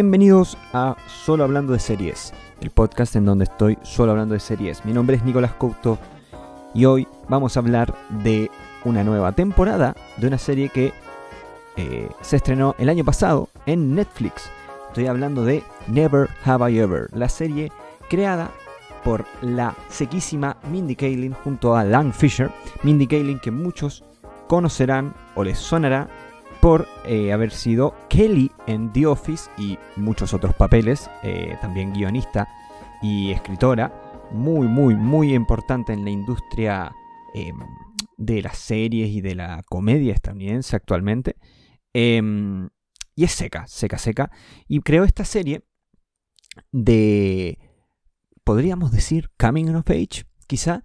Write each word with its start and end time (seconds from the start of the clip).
Bienvenidos 0.00 0.56
a 0.72 0.96
Solo 1.06 1.44
Hablando 1.44 1.74
de 1.74 1.78
Series, 1.78 2.32
el 2.62 2.70
podcast 2.70 3.16
en 3.16 3.26
donde 3.26 3.44
estoy 3.44 3.76
solo 3.82 4.12
hablando 4.12 4.32
de 4.32 4.40
series. 4.40 4.82
Mi 4.86 4.94
nombre 4.94 5.16
es 5.16 5.24
Nicolás 5.24 5.52
Couto 5.52 5.98
y 6.72 6.86
hoy 6.86 7.06
vamos 7.28 7.54
a 7.54 7.60
hablar 7.60 7.94
de 8.08 8.50
una 8.86 9.04
nueva 9.04 9.32
temporada 9.32 9.94
de 10.16 10.26
una 10.26 10.38
serie 10.38 10.70
que 10.70 10.94
eh, 11.76 12.08
se 12.22 12.36
estrenó 12.36 12.74
el 12.78 12.88
año 12.88 13.04
pasado 13.04 13.50
en 13.66 13.94
Netflix. 13.94 14.50
Estoy 14.88 15.06
hablando 15.06 15.44
de 15.44 15.62
Never 15.86 16.30
Have 16.46 16.72
I 16.72 16.78
Ever, 16.78 17.10
la 17.12 17.28
serie 17.28 17.70
creada 18.08 18.52
por 19.04 19.26
la 19.42 19.76
sequísima 19.90 20.56
Mindy 20.72 20.96
Kaling 20.96 21.34
junto 21.34 21.76
a 21.76 21.84
Lang 21.84 22.14
Fisher. 22.14 22.50
Mindy 22.84 23.06
Kaling 23.06 23.38
que 23.38 23.50
muchos 23.50 24.02
conocerán 24.48 25.12
o 25.34 25.44
les 25.44 25.58
sonará 25.58 26.08
por 26.60 26.86
eh, 27.06 27.32
haber 27.32 27.52
sido 27.52 27.94
Kelly 28.08 28.50
en 28.66 28.92
The 28.92 29.06
Office 29.06 29.50
y 29.56 29.78
muchos 29.96 30.34
otros 30.34 30.54
papeles, 30.54 31.10
eh, 31.22 31.56
también 31.60 31.92
guionista 31.92 32.48
y 33.02 33.30
escritora, 33.30 34.28
muy, 34.32 34.68
muy, 34.68 34.94
muy 34.94 35.34
importante 35.34 35.92
en 35.92 36.04
la 36.04 36.10
industria 36.10 36.92
em, 37.34 37.58
de 38.18 38.42
las 38.42 38.58
series 38.58 39.08
y 39.08 39.20
de 39.22 39.34
la 39.34 39.62
comedia 39.68 40.12
estadounidense 40.12 40.76
actualmente. 40.76 41.36
Em, 41.94 42.68
y 43.16 43.24
es 43.24 43.32
seca, 43.32 43.66
seca, 43.66 43.98
seca. 43.98 44.30
Y 44.68 44.80
creo 44.80 45.04
esta 45.04 45.24
serie 45.24 45.62
de, 46.72 47.58
podríamos 48.44 48.92
decir, 48.92 49.30
Coming 49.38 49.74
of 49.74 49.90
Age, 49.90 50.24
quizá, 50.46 50.82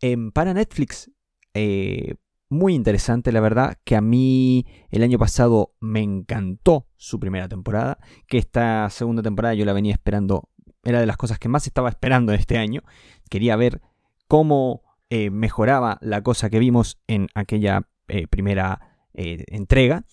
em, 0.00 0.32
para 0.32 0.54
Netflix. 0.54 1.10
Eh, 1.54 2.14
muy 2.52 2.74
interesante, 2.74 3.32
la 3.32 3.40
verdad, 3.40 3.78
que 3.82 3.96
a 3.96 4.02
mí 4.02 4.66
el 4.90 5.02
año 5.02 5.18
pasado 5.18 5.74
me 5.80 6.02
encantó 6.02 6.86
su 6.96 7.18
primera 7.18 7.48
temporada, 7.48 7.98
que 8.28 8.36
esta 8.36 8.88
segunda 8.90 9.22
temporada 9.22 9.54
yo 9.54 9.64
la 9.64 9.72
venía 9.72 9.94
esperando, 9.94 10.50
era 10.84 11.00
de 11.00 11.06
las 11.06 11.16
cosas 11.16 11.38
que 11.38 11.48
más 11.48 11.66
estaba 11.66 11.88
esperando 11.88 12.32
este 12.34 12.58
año. 12.58 12.82
Quería 13.30 13.56
ver 13.56 13.80
cómo 14.28 14.82
eh, 15.08 15.30
mejoraba 15.30 15.98
la 16.02 16.22
cosa 16.22 16.50
que 16.50 16.58
vimos 16.58 17.00
en 17.06 17.28
aquella 17.34 17.88
eh, 18.08 18.26
primera 18.26 18.98
eh, 19.14 19.44
entrega. 19.48 20.04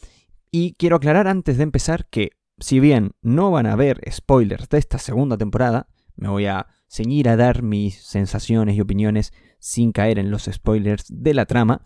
Y 0.50 0.76
quiero 0.76 0.96
aclarar 0.96 1.28
antes 1.28 1.58
de 1.58 1.64
empezar 1.64 2.08
que 2.10 2.32
si 2.58 2.80
bien 2.80 3.12
no 3.22 3.52
van 3.52 3.66
a 3.66 3.74
haber 3.74 4.00
spoilers 4.10 4.70
de 4.70 4.78
esta 4.78 4.98
segunda 4.98 5.38
temporada, 5.38 5.88
me 6.16 6.30
voy 6.30 6.46
a 6.46 6.68
ceñir 6.88 7.28
a 7.28 7.36
dar 7.36 7.64
mis 7.64 8.02
sensaciones 8.02 8.78
y 8.78 8.82
opiniones 8.82 9.34
sin 9.60 9.92
caer 9.92 10.20
en 10.20 10.32
los 10.32 10.46
spoilers 10.46 11.06
de 11.10 11.34
la 11.34 11.46
trama 11.46 11.82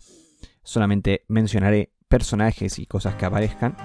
solamente 0.64 1.24
mencionaré 1.28 1.92
personajes 2.08 2.78
y 2.78 2.86
cosas 2.86 3.14
que 3.14 3.26
aparezcan, 3.26 3.76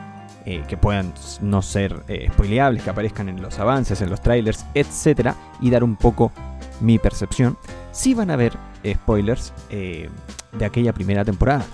eh, 0.46 0.64
que 0.68 0.78
puedan 0.78 1.14
no 1.42 1.62
ser 1.62 2.04
eh, 2.08 2.30
spoileables, 2.32 2.84
que 2.84 2.90
aparezcan 2.90 3.30
en 3.30 3.42
los 3.42 3.60
avances, 3.60 4.02
en 4.02 4.10
los 4.10 4.22
trailers, 4.22 4.66
etc. 4.74 5.32
Y 5.62 5.70
dar 5.70 5.84
un 5.84 5.96
poco 5.96 6.32
mi 6.80 6.98
percepción. 6.98 7.58
Si 7.92 8.14
van 8.14 8.32
a 8.32 8.36
ver 8.36 8.54
spoilers 8.86 9.54
eh, 9.70 10.10
de 10.54 10.66
aquella 10.66 10.94
primera 10.94 11.24
temporada, 11.24 11.66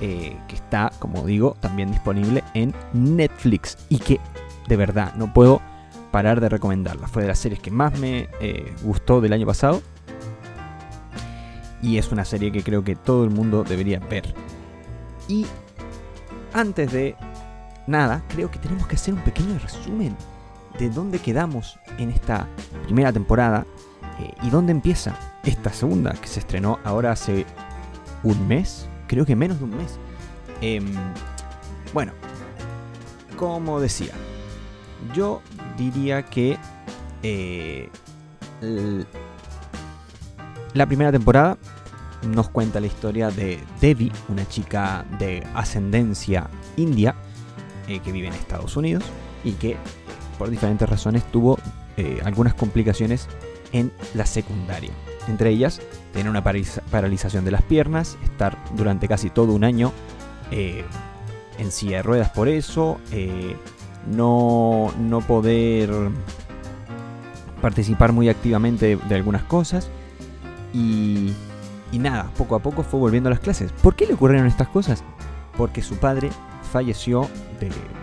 que 0.00 0.36
está, 0.50 0.90
como 0.98 1.24
digo, 1.24 1.56
también 1.60 1.90
disponible 1.90 2.44
en 2.52 2.74
Netflix 2.92 3.78
y 3.88 3.98
que 3.98 4.20
de 4.68 4.76
verdad 4.76 5.14
no 5.14 5.32
puedo 5.32 5.62
parar 6.10 6.40
de 6.40 6.50
recomendarla. 6.50 7.08
Fue 7.08 7.22
de 7.22 7.28
las 7.28 7.38
series 7.38 7.60
que 7.60 7.70
más 7.70 7.98
me 7.98 8.28
gustó 8.82 9.22
del 9.22 9.32
año 9.32 9.46
pasado 9.46 9.80
y 11.82 11.98
es 11.98 12.10
una 12.12 12.24
serie 12.24 12.52
que 12.52 12.62
creo 12.62 12.84
que 12.84 12.96
todo 12.96 13.24
el 13.24 13.30
mundo 13.30 13.64
debería 13.64 13.98
ver. 13.98 14.34
Y 15.28 15.46
antes 16.52 16.92
de 16.92 17.16
nada, 17.86 18.22
creo 18.28 18.50
que 18.50 18.58
tenemos 18.58 18.86
que 18.86 18.96
hacer 18.96 19.14
un 19.14 19.20
pequeño 19.20 19.58
resumen 19.58 20.16
de 20.78 20.90
dónde 20.90 21.18
quedamos 21.18 21.78
en 21.98 22.10
esta 22.10 22.48
primera 22.84 23.12
temporada 23.12 23.66
eh, 24.20 24.32
y 24.42 24.50
dónde 24.50 24.72
empieza 24.72 25.16
esta 25.44 25.72
segunda 25.72 26.12
que 26.12 26.26
se 26.26 26.40
estrenó 26.40 26.78
ahora 26.84 27.12
hace 27.12 27.46
un 28.22 28.48
mes, 28.48 28.88
creo 29.06 29.24
que 29.24 29.36
menos 29.36 29.58
de 29.58 29.64
un 29.64 29.76
mes. 29.76 29.98
Em, 30.60 30.92
bueno, 31.92 32.12
como 33.36 33.80
decía, 33.80 34.12
yo 35.14 35.42
diría 35.76 36.24
que 36.24 36.58
eh, 37.22 37.90
la 40.76 40.86
primera 40.86 41.10
temporada 41.10 41.56
nos 42.28 42.48
cuenta 42.50 42.80
la 42.80 42.86
historia 42.86 43.30
de 43.30 43.58
Devi, 43.80 44.12
una 44.28 44.46
chica 44.46 45.04
de 45.18 45.46
ascendencia 45.54 46.48
india 46.76 47.14
eh, 47.88 48.00
que 48.00 48.12
vive 48.12 48.28
en 48.28 48.34
Estados 48.34 48.76
Unidos 48.76 49.04
y 49.44 49.52
que 49.52 49.76
por 50.38 50.50
diferentes 50.50 50.88
razones 50.88 51.24
tuvo 51.30 51.58
eh, 51.96 52.20
algunas 52.24 52.54
complicaciones 52.54 53.28
en 53.72 53.92
la 54.14 54.26
secundaria. 54.26 54.90
Entre 55.28 55.50
ellas, 55.50 55.80
tener 56.12 56.28
una 56.28 56.44
paralización 56.44 57.44
de 57.44 57.50
las 57.50 57.62
piernas, 57.62 58.18
estar 58.22 58.56
durante 58.76 59.08
casi 59.08 59.30
todo 59.30 59.52
un 59.52 59.64
año 59.64 59.92
eh, 60.50 60.84
en 61.58 61.72
silla 61.72 61.98
de 61.98 62.02
ruedas 62.02 62.30
por 62.30 62.48
eso, 62.48 62.98
no, 64.06 64.92
no, 65.00 65.20
poder 65.22 65.90
participar 67.60 68.12
muy 68.12 68.28
activamente 68.28 68.96
de 68.96 69.14
algunas 69.14 69.42
cosas 69.42 69.90
y 70.76 71.32
y 71.92 71.98
nada, 71.98 72.30
poco 72.36 72.56
a 72.56 72.58
poco 72.58 72.82
fue 72.82 73.00
volviendo 73.00 73.28
a 73.28 73.30
las 73.30 73.40
clases. 73.40 73.72
¿Por 73.72 73.94
qué 73.94 74.06
le 74.06 74.14
ocurrieron 74.14 74.46
estas 74.46 74.68
cosas? 74.68 75.04
Porque 75.56 75.82
su 75.82 75.96
padre 75.96 76.30
falleció 76.72 77.28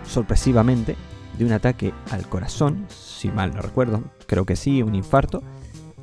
sorpresivamente 0.04 0.96
de 1.38 1.44
un 1.44 1.52
ataque 1.52 1.92
al 2.10 2.28
corazón, 2.28 2.86
si 2.88 3.28
mal 3.28 3.54
no 3.54 3.60
recuerdo, 3.60 4.02
creo 4.26 4.44
que 4.44 4.56
sí, 4.56 4.82
un 4.82 4.94
infarto, 4.94 5.42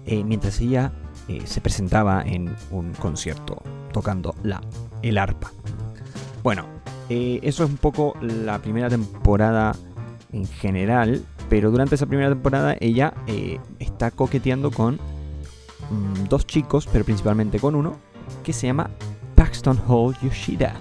eh, 0.06 0.24
mientras 0.24 0.60
ella 0.62 0.94
eh, 1.28 1.42
se 1.46 1.62
presentaba 1.62 2.22
en 2.22 2.56
un 2.70 2.94
concierto 2.94 3.62
tocando 3.92 4.36
la, 4.44 4.62
el 5.02 5.18
arpa. 5.18 5.52
Bueno, 6.44 6.66
eh, 7.10 7.40
eso 7.44 7.64
es 7.64 7.70
un 7.70 7.78
poco 7.78 8.14
la 8.22 8.60
primera 8.60 8.90
temporada 8.90 9.76
en 10.32 10.46
general, 10.46 11.24
pero 11.50 11.72
durante 11.72 11.96
esa 11.96 12.06
primera 12.06 12.30
temporada 12.30 12.76
ella 12.80 13.14
está 13.80 14.12
coqueteando 14.12 14.72
con 14.72 15.00
Mm, 15.92 16.30
dos 16.30 16.48
chicos, 16.48 16.88
pero 16.92 17.04
principalmente 17.04 17.60
con 17.60 17.76
uno, 17.76 17.98
que 18.44 18.54
se 18.54 18.68
llama 18.68 18.90
Paxton 19.36 19.80
Hall 19.88 20.16
Yoshida. 20.22 20.76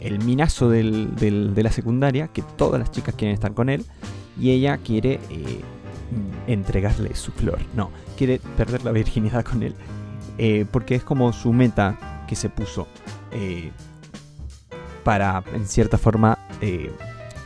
El 0.00 0.22
minazo 0.24 0.68
de 0.68 1.62
la 1.62 1.72
secundaria, 1.72 2.28
que 2.28 2.42
todas 2.42 2.78
las 2.78 2.90
chicas 2.90 3.14
quieren 3.14 3.32
estar 3.32 3.54
con 3.54 3.70
él, 3.70 3.86
y 4.38 4.50
ella 4.50 4.76
quiere 4.78 5.20
eh, 5.30 5.60
entregarle 6.46 7.14
su 7.14 7.32
flor. 7.32 7.58
No, 7.74 7.90
quiere 8.18 8.40
perder 8.56 8.84
la 8.84 8.92
virginidad 8.92 9.44
con 9.44 9.62
él, 9.62 9.74
eh, 10.36 10.66
porque 10.70 10.96
es 10.96 11.04
como 11.04 11.32
su 11.32 11.52
meta 11.54 12.24
que 12.28 12.36
se 12.36 12.50
puso 12.50 12.86
eh, 13.30 13.70
para, 15.04 15.42
en 15.54 15.66
cierta 15.66 15.96
forma, 15.96 16.36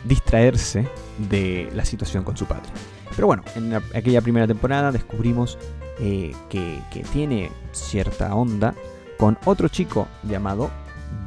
distraerse 0.04 0.88
de 1.30 1.70
la 1.74 1.84
situación 1.84 2.24
con 2.24 2.36
su 2.36 2.46
padre. 2.46 2.70
Pero 3.14 3.26
bueno, 3.26 3.44
en 3.54 3.74
aquella 3.74 4.22
primera 4.22 4.46
temporada 4.46 4.90
descubrimos 4.90 5.58
eh, 6.03 6.34
que, 6.49 6.81
tiene 7.12 7.50
cierta 7.72 8.34
onda 8.34 8.75
con 9.19 9.37
otro 9.44 9.69
chico 9.69 10.09
llamado 10.22 10.71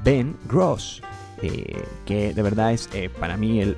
Ben 0.04 0.36
Gross, 0.50 1.04
eh, 1.44 1.86
que 2.08 2.34
de 2.34 2.42
verdad 2.42 2.74
es 2.74 2.90
eh, 2.94 3.10
para 3.10 3.38
mí 3.38 3.62
el, 3.62 3.78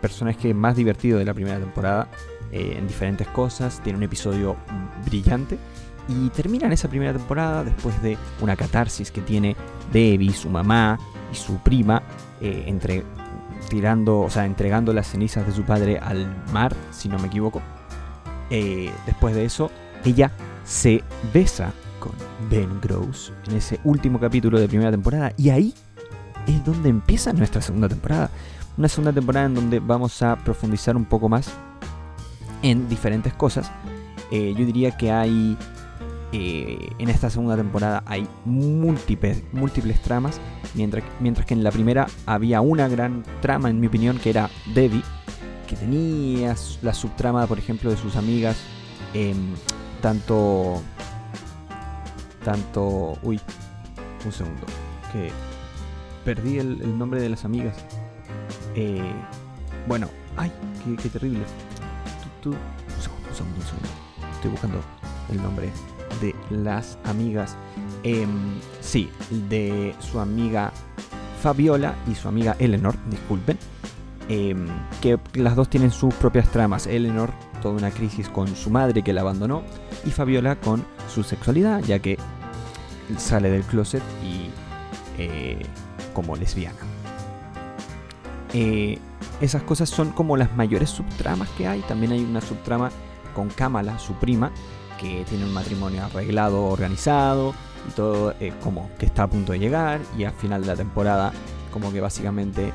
personaje 0.00 0.52
más 0.52 0.74
divertido 0.74 1.18
de 1.18 1.24
la 1.24 1.34
primera 1.34 1.58
temporada 1.60 2.08
en 2.50 2.86
diferentes 2.88 3.28
cosas, 3.28 3.80
tiene 3.82 3.98
un 3.98 4.04
episodio 4.04 4.56
brillante 5.04 5.58
y 6.08 6.30
termina 6.30 6.66
en 6.66 6.72
esa 6.72 6.88
primera 6.88 7.12
temporada 7.12 7.62
después 7.62 8.00
de 8.02 8.16
una 8.40 8.56
catarsis 8.56 9.10
que 9.10 9.20
tiene 9.20 9.54
Debbie, 9.92 10.32
su 10.32 10.48
mamá 10.48 10.98
y 11.30 11.36
su 11.36 11.58
prima 11.58 12.02
entre 12.40 13.04
tirando, 13.68 14.20
o 14.20 14.30
sea, 14.30 14.46
entregando 14.46 14.94
las 14.94 15.08
cenizas 15.08 15.46
de 15.46 15.52
su 15.52 15.62
padre 15.62 15.98
al 15.98 16.26
mar, 16.52 16.74
si 16.90 17.08
no 17.08 17.18
me 17.18 17.26
equivoco. 17.26 17.60
después 18.48 19.34
de 19.34 19.44
eso, 19.44 19.70
ella 20.04 20.30
se 20.64 21.02
besa 21.32 21.72
con 22.00 22.12
Ben 22.50 22.80
Gross 22.80 23.32
en 23.48 23.56
ese 23.56 23.80
último 23.84 24.18
capítulo 24.18 24.58
de 24.58 24.68
primera 24.68 24.90
temporada 24.90 25.32
y 25.36 25.50
ahí 25.50 25.74
es 26.46 26.64
donde 26.64 26.88
empieza 26.88 27.32
nuestra 27.32 27.62
segunda 27.62 27.88
temporada. 27.88 28.30
Una 28.76 28.88
segunda 28.88 29.12
temporada 29.12 29.46
en 29.46 29.54
donde 29.54 29.80
vamos 29.80 30.22
a 30.22 30.36
profundizar 30.36 30.96
un 30.96 31.04
poco 31.04 31.28
más 31.28 31.50
en 32.62 32.88
diferentes 32.88 33.32
cosas. 33.34 33.70
Eh, 34.30 34.54
yo 34.56 34.64
diría 34.64 34.96
que 34.96 35.12
hay 35.12 35.56
eh, 36.34 36.88
en 36.98 37.10
esta 37.10 37.28
segunda 37.28 37.56
temporada 37.56 38.02
hay 38.06 38.26
múltiples, 38.46 39.42
múltiples 39.52 40.00
tramas, 40.00 40.40
mientras, 40.74 41.04
mientras 41.20 41.46
que 41.46 41.52
en 41.52 41.62
la 41.62 41.70
primera 41.70 42.06
había 42.24 42.62
una 42.62 42.88
gran 42.88 43.22
trama, 43.42 43.68
en 43.68 43.78
mi 43.78 43.86
opinión, 43.86 44.18
que 44.18 44.30
era 44.30 44.48
Debbie, 44.74 45.02
que 45.68 45.76
tenía 45.76 46.56
la 46.80 46.94
subtrama, 46.94 47.46
por 47.46 47.58
ejemplo, 47.58 47.90
de 47.90 47.98
sus 47.98 48.16
amigas. 48.16 48.56
Em, 49.12 49.54
tanto. 50.02 50.82
Tanto. 52.44 53.16
Uy, 53.22 53.40
un 54.26 54.32
segundo. 54.32 54.66
Que 55.12 55.30
perdí 56.24 56.58
el, 56.58 56.98
nombre 56.98 57.22
de 57.22 57.30
las 57.30 57.46
amigas. 57.46 57.76
Eh, 58.74 59.12
bueno, 59.86 60.08
ay, 60.36 60.52
qué, 61.02 61.08
terrible. 61.08 61.40
Un 61.40 63.02
segundo, 63.02 63.28
un 63.28 63.34
segundo, 63.34 63.58
un 63.60 63.66
segundo. 63.66 63.88
Estoy 64.34 64.50
buscando 64.50 64.80
el 65.30 65.42
nombre 65.42 65.70
de 66.20 66.34
las 66.50 66.98
amigas. 67.04 67.56
Em, 68.02 68.58
sí, 68.80 69.08
de 69.48 69.94
su 70.00 70.18
amiga 70.18 70.72
Fabiola 71.40 71.94
y 72.08 72.14
su 72.16 72.28
amiga 72.28 72.56
Eleanor, 72.58 72.96
disculpen. 73.08 73.58
Em, 74.28 74.66
que 75.00 75.18
las 75.34 75.56
dos 75.56 75.68
tienen 75.68 75.90
sus 75.90 76.14
propias 76.14 76.48
tramas. 76.50 76.86
Eleanor, 76.86 77.30
toda 77.62 77.74
una 77.74 77.90
crisis 77.90 78.28
con 78.28 78.48
su 78.54 78.68
madre 78.68 79.02
que 79.02 79.14
la 79.14 79.22
abandonó. 79.22 79.62
Y 80.04 80.10
Fabiola 80.10 80.56
con 80.56 80.84
su 81.08 81.22
sexualidad, 81.22 81.82
ya 81.82 81.98
que 81.98 82.18
sale 83.16 83.50
del 83.50 83.62
closet 83.62 84.02
y 84.22 84.50
eh, 85.18 85.62
como 86.12 86.36
lesbiana. 86.36 86.78
Eh, 88.52 88.98
esas 89.40 89.62
cosas 89.62 89.88
son 89.88 90.10
como 90.10 90.36
las 90.36 90.54
mayores 90.56 90.90
subtramas 90.90 91.48
que 91.50 91.66
hay. 91.66 91.80
También 91.80 92.12
hay 92.12 92.22
una 92.22 92.40
subtrama 92.40 92.90
con 93.34 93.48
Kamala, 93.48 93.98
su 93.98 94.14
prima, 94.14 94.52
que 95.00 95.24
tiene 95.28 95.44
un 95.44 95.52
matrimonio 95.52 96.04
arreglado, 96.04 96.66
organizado 96.66 97.54
y 97.88 97.92
todo 97.92 98.34
eh, 98.38 98.52
como 98.62 98.90
que 98.98 99.06
está 99.06 99.24
a 99.24 99.26
punto 99.26 99.52
de 99.52 99.58
llegar 99.58 100.00
y 100.16 100.24
al 100.24 100.34
final 100.34 100.60
de 100.60 100.68
la 100.68 100.76
temporada 100.76 101.32
como 101.72 101.92
que 101.92 102.00
básicamente 102.00 102.72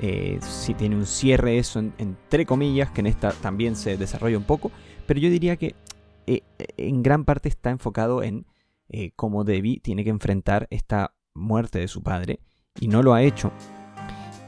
eh, 0.00 0.38
si 0.40 0.74
tiene 0.74 0.96
un 0.96 1.06
cierre 1.06 1.58
eso 1.58 1.78
entre 1.78 2.46
comillas, 2.46 2.90
que 2.90 3.00
en 3.00 3.06
esta 3.06 3.32
también 3.32 3.76
se 3.76 3.96
desarrolla 3.96 4.38
un 4.38 4.44
poco, 4.44 4.70
pero 5.06 5.20
yo 5.20 5.30
diría 5.30 5.56
que 5.56 5.74
eh, 6.26 6.42
en 6.76 7.02
gran 7.02 7.24
parte 7.24 7.48
está 7.48 7.70
enfocado 7.70 8.22
en 8.22 8.46
cómo 9.16 9.42
Debbie 9.42 9.80
tiene 9.80 10.04
que 10.04 10.10
enfrentar 10.10 10.68
esta 10.70 11.12
muerte 11.34 11.80
de 11.80 11.88
su 11.88 12.02
padre 12.02 12.38
y 12.80 12.88
no 12.88 13.02
lo 13.02 13.14
ha 13.14 13.22
hecho. 13.22 13.52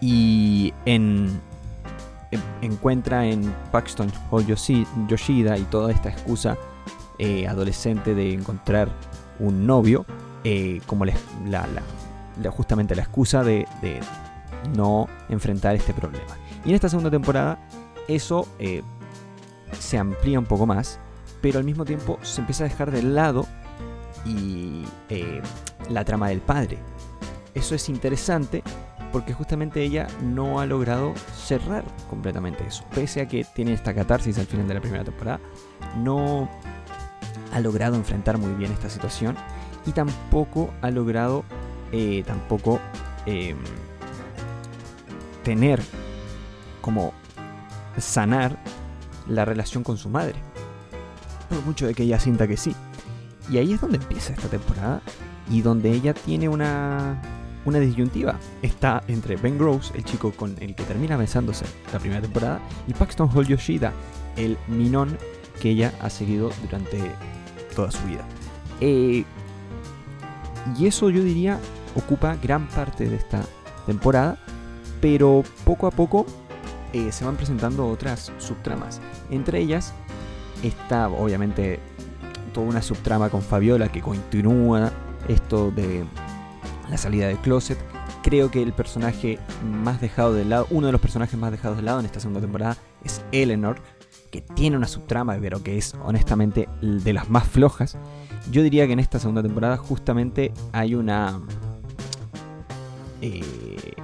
Y 0.01 0.73
en, 0.87 1.41
encuentra 2.63 3.27
en 3.27 3.53
Paxton 3.73 4.11
Hall 4.31 4.47
Yoshida 4.47 5.59
y 5.59 5.63
toda 5.65 5.93
esta 5.93 6.09
excusa 6.09 6.57
eh, 7.19 7.47
adolescente 7.49 8.15
de 8.15 8.33
encontrar 8.33 8.89
un 9.41 9.67
novio 9.67 10.05
eh, 10.45 10.81
como 10.87 11.05
justamente 12.51 12.95
la 12.95 13.03
excusa 13.03 13.43
de, 13.43 13.67
no 14.77 15.09
enfrentar 15.29 15.75
este 15.75 15.95
problema. 15.95 16.37
Y 16.65 16.71
en 16.71 16.75
esta 16.75 16.89
segunda 16.89 17.11
temporada 17.11 17.59
eso 18.09 18.49
eh, 18.59 18.83
se 19.79 19.99
amplía 19.99 20.39
un 20.39 20.47
poco 20.47 20.67
más, 20.67 20.99
pero 21.41 21.59
al 21.59 21.65
mismo 21.65 21.85
tiempo 21.85 22.19
se 22.23 22.41
empieza 22.41 22.65
a 22.65 22.69
dejar 22.69 22.91
de 22.91 23.03
lado 23.03 23.47
y 24.25 24.85
la 25.89 26.05
trama 26.05 26.29
del 26.29 26.41
padre. 26.41 26.79
Eso 27.55 27.75
es 27.75 27.89
interesante 27.89 28.63
porque 29.13 29.33
justamente 29.33 29.83
ella 29.83 30.07
no 30.23 30.61
ha 30.61 30.67
logrado 30.67 31.15
cerrar 31.35 31.85
completamente 32.11 32.67
eso. 32.67 32.85
Pese 32.95 33.21
a 33.21 33.29
que 33.29 33.45
tiene 33.45 33.73
esta 33.73 33.95
catarsis 33.95 34.39
al 34.39 34.47
final 34.47 34.69
de 34.69 34.75
la 34.75 34.81
primera 34.81 35.05
temporada, 35.05 35.41
no 35.97 36.49
ha 37.53 37.61
logrado 37.61 37.97
enfrentar 37.97 38.39
muy 38.39 38.53
bien 38.55 38.73
esta 38.73 38.91
situación 38.91 39.37
y 39.87 39.93
tampoco 39.93 40.71
ha 40.83 40.91
logrado 40.91 41.45
eh, 41.93 42.23
tampoco 42.27 42.81
em, 43.27 43.57
tener 45.49 45.81
como 46.83 47.15
sanar 47.97 48.63
la 49.27 49.47
relación 49.47 49.83
con 49.83 49.97
su 49.97 50.11
madre. 50.11 50.35
Por 51.49 51.65
mucho 51.65 51.87
de 51.87 51.95
que 51.95 52.03
ella 52.03 52.21
sienta 52.21 52.47
que 52.47 52.59
sí. 52.59 52.77
Y 53.51 53.57
ahí 53.57 53.73
es 53.73 53.81
donde 53.81 53.97
empieza 53.97 54.35
esta 54.35 54.49
temporada 54.49 55.01
y 55.51 55.63
donde 55.63 55.91
ella 55.91 56.13
tiene 56.13 56.51
una, 56.51 57.23
una 57.65 57.79
disyuntiva. 57.79 58.39
Está 58.61 59.03
entre 59.09 59.37
Ben 59.37 59.57
Gross, 59.57 59.91
el 59.95 60.05
chico 60.05 60.33
con 60.33 60.55
el 60.61 60.75
que 60.75 60.83
termina 60.83 61.17
besándose 61.17 61.65
la 61.95 61.99
primera 61.99 62.21
temporada, 62.21 62.61
y 62.87 62.93
Paxton 62.93 63.31
Hall 63.35 63.47
Yoshida, 63.47 63.95
el 64.37 64.59
minón 64.67 65.17
que 65.63 65.71
ella 65.71 65.95
ha 66.03 66.11
seguido 66.11 66.51
durante 66.63 67.01
toda 67.75 67.91
su 67.91 68.05
vida. 68.07 68.27
Eh, 68.83 69.25
y 70.79 70.87
eso 70.87 71.09
yo 71.09 71.23
diría 71.23 71.59
ocupa 71.97 72.37
gran 72.37 72.69
parte 72.69 73.09
de 73.09 73.17
esta 73.17 73.43
temporada, 73.87 74.39
pero 75.01 75.43
poco 75.65 75.87
a 75.87 75.91
poco 75.91 76.27
eh, 76.93 77.13
se 77.13 77.25
van 77.25 77.37
presentando 77.37 77.87
otras 77.87 78.33
subtramas. 78.39 79.01
Entre 79.31 79.61
ellas 79.61 79.93
está 80.63 81.09
obviamente 81.09 81.79
toda 82.53 82.67
una 82.67 82.83
subtrama 82.83 83.31
con 83.31 83.43
Fabiola 83.43 83.91
que 83.91 84.01
continúa 84.01 84.93
esto 85.29 85.71
de 85.71 86.05
la 86.91 86.97
salida 86.97 87.29
del 87.29 87.39
closet. 87.39 87.79
Creo 88.23 88.51
que 88.51 88.63
el 88.63 88.73
personaje 88.73 89.39
más 89.65 90.01
dejado 90.01 90.35
de 90.35 90.45
lado, 90.45 90.67
uno 90.71 90.87
de 90.87 90.93
los 90.93 91.01
personajes 91.01 91.39
más 91.39 91.51
dejados 91.51 91.77
de 91.77 91.83
lado 91.83 92.01
en 92.01 92.07
esta 92.07 92.21
segunda 92.21 92.41
temporada 92.41 92.77
es 93.05 93.23
Eleanor, 93.33 93.81
que 94.31 94.41
tiene 94.41 94.77
una 94.77 94.89
subtrama, 94.89 95.39
pero 95.41 95.63
que 95.63 95.79
es 95.79 95.95
honestamente 96.03 96.69
de 96.81 97.13
las 97.13 97.31
más 97.31 97.47
flojas. 97.47 97.97
Yo 98.51 98.63
diría 98.63 98.87
que 98.87 98.93
en 98.95 98.99
esta 98.99 99.19
segunda 99.19 99.43
temporada 99.43 99.77
justamente 99.77 100.53
hay 100.73 100.95
una... 100.95 101.41
Eh, 103.21 103.95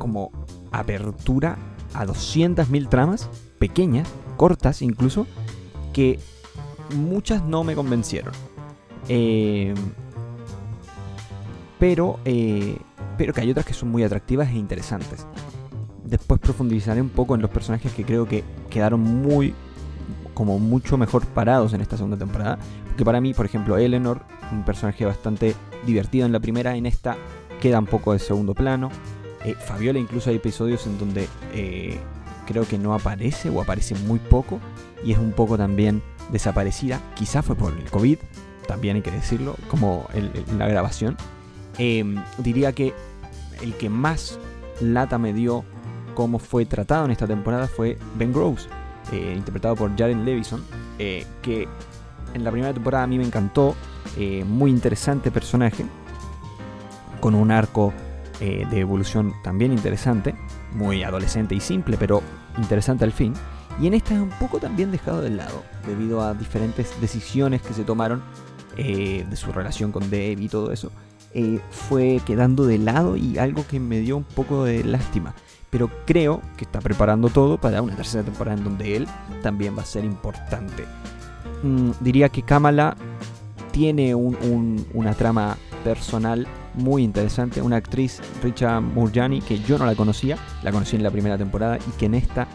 como 0.00 0.32
apertura 0.72 1.56
a 1.94 2.04
200.000 2.04 2.88
tramas, 2.88 3.30
pequeñas, 3.60 4.08
cortas 4.36 4.82
incluso, 4.82 5.28
que 5.92 6.18
muchas 6.96 7.44
no 7.44 7.62
me 7.62 7.76
convencieron. 7.76 8.34
Eh, 9.08 9.74
pero, 11.78 12.18
eh, 12.24 12.76
pero 13.16 13.32
que 13.32 13.42
hay 13.42 13.50
otras 13.52 13.64
que 13.64 13.74
son 13.74 13.90
muy 13.90 14.02
atractivas 14.02 14.48
e 14.48 14.54
interesantes 14.54 15.24
después 16.10 16.40
profundizaré 16.40 17.00
un 17.00 17.08
poco 17.08 17.34
en 17.34 17.40
los 17.40 17.50
personajes 17.50 17.92
que 17.92 18.04
creo 18.04 18.26
que 18.26 18.44
quedaron 18.68 19.00
muy 19.00 19.54
como 20.34 20.58
mucho 20.58 20.98
mejor 20.98 21.24
parados 21.26 21.72
en 21.72 21.80
esta 21.80 21.96
segunda 21.96 22.16
temporada. 22.16 22.58
Porque 22.86 23.04
para 23.04 23.20
mí, 23.20 23.32
por 23.32 23.46
ejemplo, 23.46 23.78
Eleanor, 23.78 24.22
un 24.52 24.64
personaje 24.64 25.04
bastante 25.04 25.54
divertido 25.86 26.26
en 26.26 26.32
la 26.32 26.40
primera, 26.40 26.76
en 26.76 26.86
esta 26.86 27.16
queda 27.60 27.78
un 27.78 27.86
poco 27.86 28.12
de 28.12 28.18
segundo 28.18 28.54
plano. 28.54 28.90
Eh, 29.44 29.54
Fabiola 29.54 29.98
incluso 29.98 30.30
hay 30.30 30.36
episodios 30.36 30.86
en 30.86 30.98
donde 30.98 31.28
eh, 31.54 31.98
creo 32.46 32.66
que 32.66 32.78
no 32.78 32.94
aparece 32.94 33.48
o 33.48 33.60
aparece 33.60 33.94
muy 33.94 34.18
poco 34.18 34.60
y 35.02 35.12
es 35.12 35.18
un 35.18 35.32
poco 35.32 35.56
también 35.56 36.02
desaparecida. 36.30 37.00
Quizá 37.14 37.42
fue 37.42 37.56
por 37.56 37.72
el 37.72 37.90
COVID, 37.90 38.18
también 38.66 38.96
hay 38.96 39.02
que 39.02 39.10
decirlo, 39.10 39.56
como 39.68 40.06
la 40.56 40.68
grabación. 40.68 41.16
Em, 41.78 42.22
diría 42.38 42.72
que 42.72 42.92
el 43.62 43.74
que 43.74 43.88
más 43.88 44.38
lata 44.80 45.18
me 45.18 45.32
dio 45.32 45.64
cómo 46.14 46.38
fue 46.38 46.66
tratado 46.66 47.06
en 47.06 47.12
esta 47.12 47.26
temporada 47.26 47.66
fue 47.66 47.98
Ben 48.16 48.32
Gross, 48.32 48.68
eh, 49.12 49.34
interpretado 49.36 49.76
por 49.76 49.96
Jaren 49.96 50.24
Levison, 50.24 50.62
que 50.98 51.66
en 52.34 52.44
la 52.44 52.50
primera 52.50 52.74
temporada 52.74 53.04
a 53.04 53.06
mí 53.06 53.16
me 53.16 53.24
encantó, 53.24 53.74
muy 54.44 54.70
interesante 54.70 55.30
personaje, 55.30 55.86
con 57.20 57.34
un 57.34 57.50
arco 57.50 57.94
de 58.40 58.80
evolución 58.80 59.34
también 59.44 59.72
interesante, 59.72 60.34
muy 60.72 61.02
adolescente 61.02 61.54
y 61.54 61.60
simple, 61.60 61.96
pero 61.98 62.22
interesante 62.58 63.04
al 63.04 63.12
fin. 63.12 63.34
Y 63.80 63.86
en 63.86 63.94
esta 63.94 64.14
es 64.14 64.20
un 64.20 64.30
poco 64.30 64.58
también 64.58 64.90
dejado 64.90 65.20
de 65.20 65.30
lado, 65.30 65.62
debido 65.86 66.22
a 66.22 66.34
diferentes 66.34 67.00
decisiones 67.00 67.62
que 67.62 67.74
se 67.74 67.84
tomaron 67.84 68.22
de 68.76 69.36
su 69.36 69.52
relación 69.52 69.92
con 69.92 70.08
Deb 70.08 70.40
y 70.40 70.48
todo 70.48 70.72
eso. 70.72 70.90
fue 71.70 72.20
quedando 72.24 72.66
de 72.66 72.78
lado 72.78 73.16
y 73.16 73.38
algo 73.38 73.66
que 73.66 73.78
me 73.78 74.00
dio 74.00 74.16
un 74.16 74.24
poco 74.24 74.64
de 74.64 74.84
lástima 74.84 75.34
pero 75.70 75.88
creo 76.04 76.42
que 76.56 76.64
está 76.64 76.80
preparando 76.80 77.28
todo 77.28 77.58
para 77.58 77.80
una 77.80 77.94
tercera 77.94 78.24
temporada 78.24 78.58
en 78.58 78.64
donde 78.64 78.96
él 78.96 79.08
también 79.42 79.76
va 79.76 79.82
a 79.82 79.86
ser 79.86 80.04
importante. 80.04 80.84
Mm, 81.62 81.92
diría 82.00 82.28
que 82.28 82.42
Kamala 82.42 82.96
tiene 83.70 84.14
una 84.14 85.14
trama 85.14 85.56
personal 85.84 86.46
muy 86.74 87.02
interesante, 87.02 87.62
una 87.62 87.76
actriz, 87.76 88.20
Richa 88.42 88.80
Murjani, 88.80 89.40
que 89.40 89.58
yo 89.60 89.78
no 89.78 89.86
la 89.86 89.94
conocía, 89.94 90.36
la 90.62 90.72
conocí 90.72 90.96
en 90.96 91.02
la 91.02 91.10
primera 91.10 91.36
temporada 91.36 91.78
y 91.78 91.90
que 91.98 92.06
en 92.06 92.14
esta 92.14 92.46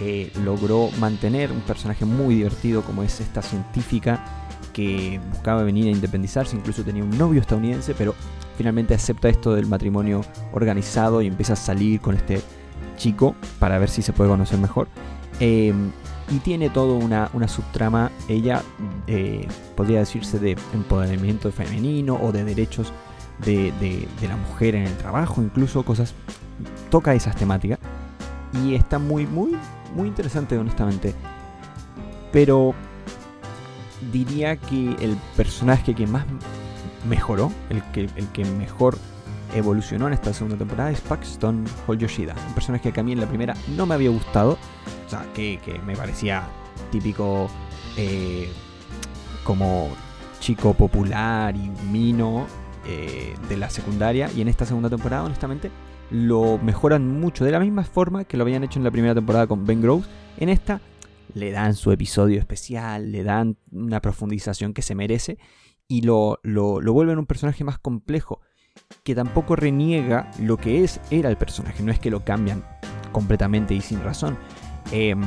eh, 0.00 0.32
logró 0.44 0.88
mantener 0.98 1.52
un 1.52 1.60
personaje 1.60 2.04
muy 2.04 2.36
divertido 2.36 2.82
como 2.82 3.02
es 3.02 3.20
esta 3.20 3.42
científica 3.42 4.24
que 4.72 5.20
buscaba 5.30 5.62
venir 5.62 5.88
a 5.88 5.90
independizarse, 5.90 6.56
incluso 6.56 6.82
tenía 6.82 7.04
un 7.04 7.16
novio 7.18 7.40
estadounidense, 7.40 7.94
pero 7.94 8.14
finalmente 8.56 8.94
acepta 8.94 9.28
esto 9.28 9.54
del 9.54 9.66
matrimonio 9.66 10.22
organizado 10.52 11.22
y 11.22 11.26
empieza 11.26 11.54
a 11.54 11.56
salir 11.56 12.00
con 12.00 12.14
este 12.14 12.40
chico 12.96 13.34
para 13.58 13.78
ver 13.78 13.88
si 13.88 14.02
se 14.02 14.12
puede 14.12 14.30
conocer 14.30 14.58
mejor. 14.58 14.88
Em, 15.40 15.90
y 16.30 16.38
tiene 16.38 16.70
toda 16.70 16.94
una, 16.94 17.48
subtrama, 17.48 18.10
ella 18.28 18.62
eh, 19.06 19.48
podría 19.76 19.98
decirse 19.98 20.38
de 20.38 20.56
empoderamiento 20.72 21.50
femenino 21.50 22.18
o 22.22 22.30
de 22.30 22.44
derechos 22.44 22.92
de, 23.44 24.08
la 24.22 24.36
mujer 24.36 24.74
en 24.74 24.84
el 24.86 24.96
trabajo, 24.96 25.42
incluso 25.42 25.82
cosas, 25.84 26.14
toca 26.90 27.14
esas 27.14 27.36
temáticas. 27.36 27.78
Y 28.64 28.74
está 28.74 28.98
muy, 28.98 29.26
muy, 29.26 29.56
muy 29.94 30.08
interesante, 30.08 30.58
honestamente. 30.58 31.14
Pero 32.32 32.74
diría 34.12 34.56
que 34.56 34.96
el 35.00 35.16
personaje 35.36 35.94
que 35.94 36.06
más 36.06 36.24
mejoró, 37.08 37.52
el 37.70 37.82
que, 37.92 38.08
el 38.16 38.26
que 38.28 38.44
mejor 38.44 38.96
evolucionó 39.54 40.06
en 40.06 40.12
esta 40.12 40.32
segunda 40.32 40.56
temporada 40.56 40.90
es 40.90 41.00
Paxton 41.00 41.64
Hall 41.86 41.98
Yoshida, 41.98 42.34
un 42.48 42.54
personaje 42.54 42.92
que 42.92 43.00
a 43.00 43.02
mí 43.02 43.12
en 43.12 43.20
la 43.20 43.26
primera 43.26 43.54
no 43.76 43.86
me 43.86 43.94
había 43.94 44.10
gustado, 44.10 44.58
O 45.06 45.10
sea, 45.10 45.26
que, 45.34 45.58
me 45.84 45.96
parecía 45.96 46.44
típico 46.92 47.50
eh, 47.96 48.48
como 49.44 49.88
chico 50.40 50.74
popular 50.74 51.54
y 51.56 51.70
mino 51.90 52.46
eh, 52.86 53.34
de 53.48 53.56
la 53.56 53.70
secundaria. 53.70 54.30
Y 54.34 54.40
en 54.40 54.48
esta 54.48 54.66
segunda 54.66 54.90
temporada, 54.90 55.24
honestamente, 55.24 55.70
lo 56.10 56.58
mejoran 56.58 57.06
mucho. 57.20 57.44
De 57.44 57.52
la 57.52 57.60
misma 57.60 57.84
forma 57.84 58.24
que 58.24 58.36
lo 58.36 58.42
habían 58.44 58.64
hecho 58.64 58.78
en 58.78 58.84
la 58.84 58.90
primera 58.90 59.14
temporada 59.14 59.46
con 59.46 59.66
Ben 59.66 59.80
Groves. 59.80 60.06
En 60.38 60.48
esta 60.48 60.80
le 61.34 61.52
dan 61.52 61.74
su 61.74 61.92
episodio 61.92 62.38
especial, 62.38 63.12
le 63.12 63.22
dan 63.22 63.56
una 63.70 64.00
profundización 64.00 64.72
que 64.72 64.82
se 64.82 64.94
merece 64.94 65.38
y 65.86 66.02
lo, 66.02 66.38
lo, 66.42 66.80
lo 66.80 66.92
vuelven 66.92 67.18
un 67.18 67.26
personaje 67.26 67.64
más 67.64 67.78
complejo, 67.78 68.40
que 69.02 69.14
tampoco 69.14 69.56
reniega 69.56 70.30
lo 70.40 70.56
que 70.56 70.84
es, 70.84 71.00
era 71.10 71.28
el 71.28 71.36
personaje, 71.36 71.82
no 71.82 71.92
es 71.92 71.98
que 71.98 72.10
lo 72.10 72.24
cambian 72.24 72.64
completamente 73.12 73.74
y 73.74 73.80
sin 73.80 74.02
razón. 74.02 74.38
Em, 74.92 75.22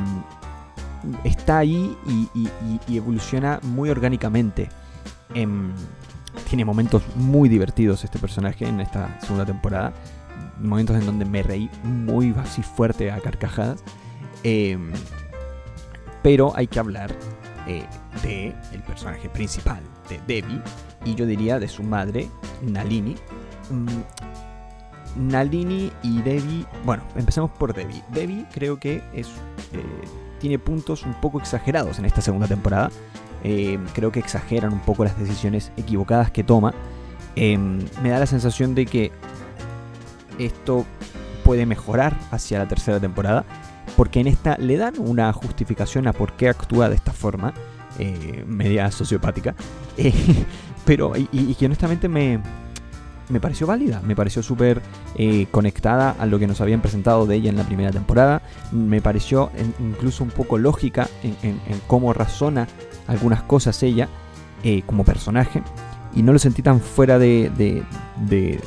está 1.23 1.59
ahí 1.59 1.95
y, 2.33 2.97
evoluciona 2.97 3.59
muy 3.63 3.89
orgánicamente. 3.89 4.69
Em, 5.33 5.73
tiene 6.53 6.65
momentos 6.65 7.01
muy 7.15 7.49
divertidos 7.49 8.03
este 8.03 8.19
personaje 8.19 8.67
en 8.67 8.79
esta 8.79 9.19
segunda 9.21 9.43
temporada. 9.43 9.91
Momentos 10.59 10.95
en 10.95 11.03
donde 11.07 11.25
me 11.25 11.41
reí 11.41 11.67
muy 11.81 12.31
así 12.37 12.61
fuerte 12.61 13.09
a 13.09 13.19
carcajadas. 13.19 13.83
Em, 14.43 14.91
pero 16.21 16.55
hay 16.55 16.67
que 16.67 16.77
hablar 16.77 17.11
eh, 17.65 17.83
de 18.21 18.53
personaje 18.85 19.29
principal, 19.29 19.81
de 20.07 20.21
Debbie, 20.27 20.61
y 21.05 21.15
yo 21.15 21.25
diría 21.25 21.57
de 21.57 21.67
su 21.67 21.81
madre, 21.81 22.29
Nalini. 22.61 23.15
Mm, 23.71 25.31
Nalini 25.31 25.91
y 26.03 26.21
Debbie, 26.21 26.67
bueno, 26.85 27.01
empecemos 27.15 27.49
por 27.49 27.73
Debbie. 27.73 28.03
Debbie 28.09 28.45
creo 28.51 28.79
que 28.79 29.01
es, 29.15 29.27
eh, 29.71 29.83
tiene 30.39 30.59
puntos 30.59 31.01
un 31.01 31.19
poco 31.19 31.39
exagerados 31.39 31.97
en 31.97 32.05
esta 32.05 32.21
segunda 32.21 32.47
temporada. 32.47 32.91
Eh, 33.43 33.77
creo 33.93 34.11
que 34.11 34.19
exageran 34.19 34.73
un 34.73 34.79
poco 34.79 35.03
las 35.03 35.17
decisiones 35.19 35.71
equivocadas 35.77 36.31
que 36.31 36.43
toma. 36.43 36.73
Em, 37.35 37.79
me 38.01 38.09
da 38.09 38.19
la 38.19 38.25
sensación 38.25 38.75
de 38.75 38.85
que 38.85 39.11
esto 40.39 40.85
puede 41.43 41.65
mejorar 41.65 42.17
hacia 42.31 42.59
la 42.59 42.67
tercera 42.67 42.99
temporada 42.99 43.45
porque 43.95 44.19
en 44.19 44.27
esta 44.27 44.57
le 44.57 44.77
dan 44.77 44.95
una 44.97 45.31
justificación 45.33 46.07
a 46.07 46.13
por 46.13 46.33
qué 46.33 46.49
actúa 46.49 46.89
de 46.89 46.95
esta 46.95 47.13
forma, 47.13 47.53
eh, 47.99 48.43
media 48.47 48.89
sociopática, 48.91 49.55
eh, 49.97 50.13
pero 50.85 51.13
y, 51.15 51.53
que 51.55 51.65
honestamente 51.65 52.09
me, 52.09 52.39
me 53.29 53.39
pareció 53.39 53.67
válida, 53.67 54.01
me 54.03 54.15
pareció 54.15 54.41
súper 54.41 54.81
eh, 55.15 55.47
conectada 55.51 56.15
a 56.19 56.25
lo 56.25 56.39
que 56.39 56.47
nos 56.47 56.59
habían 56.61 56.81
presentado 56.81 57.25
de 57.25 57.35
ella 57.35 57.49
en 57.49 57.57
la 57.57 57.63
primera 57.63 57.91
temporada, 57.91 58.41
me 58.71 59.01
pareció 59.01 59.51
incluso 59.79 60.23
un 60.23 60.31
poco 60.31 60.57
lógica 60.57 61.07
en, 61.21 61.59
cómo 61.87 62.13
razona 62.13 62.67
algunas 63.07 63.43
cosas 63.43 63.81
ella 63.83 64.09
como 64.85 65.03
personaje, 65.03 65.61
y 66.15 66.23
no 66.23 66.31
lo 66.31 66.39
sentí 66.39 66.61
tan 66.61 66.79
fuera 66.79 67.19
de, 67.19 67.51
de, 67.57 67.83
de, 68.27 68.61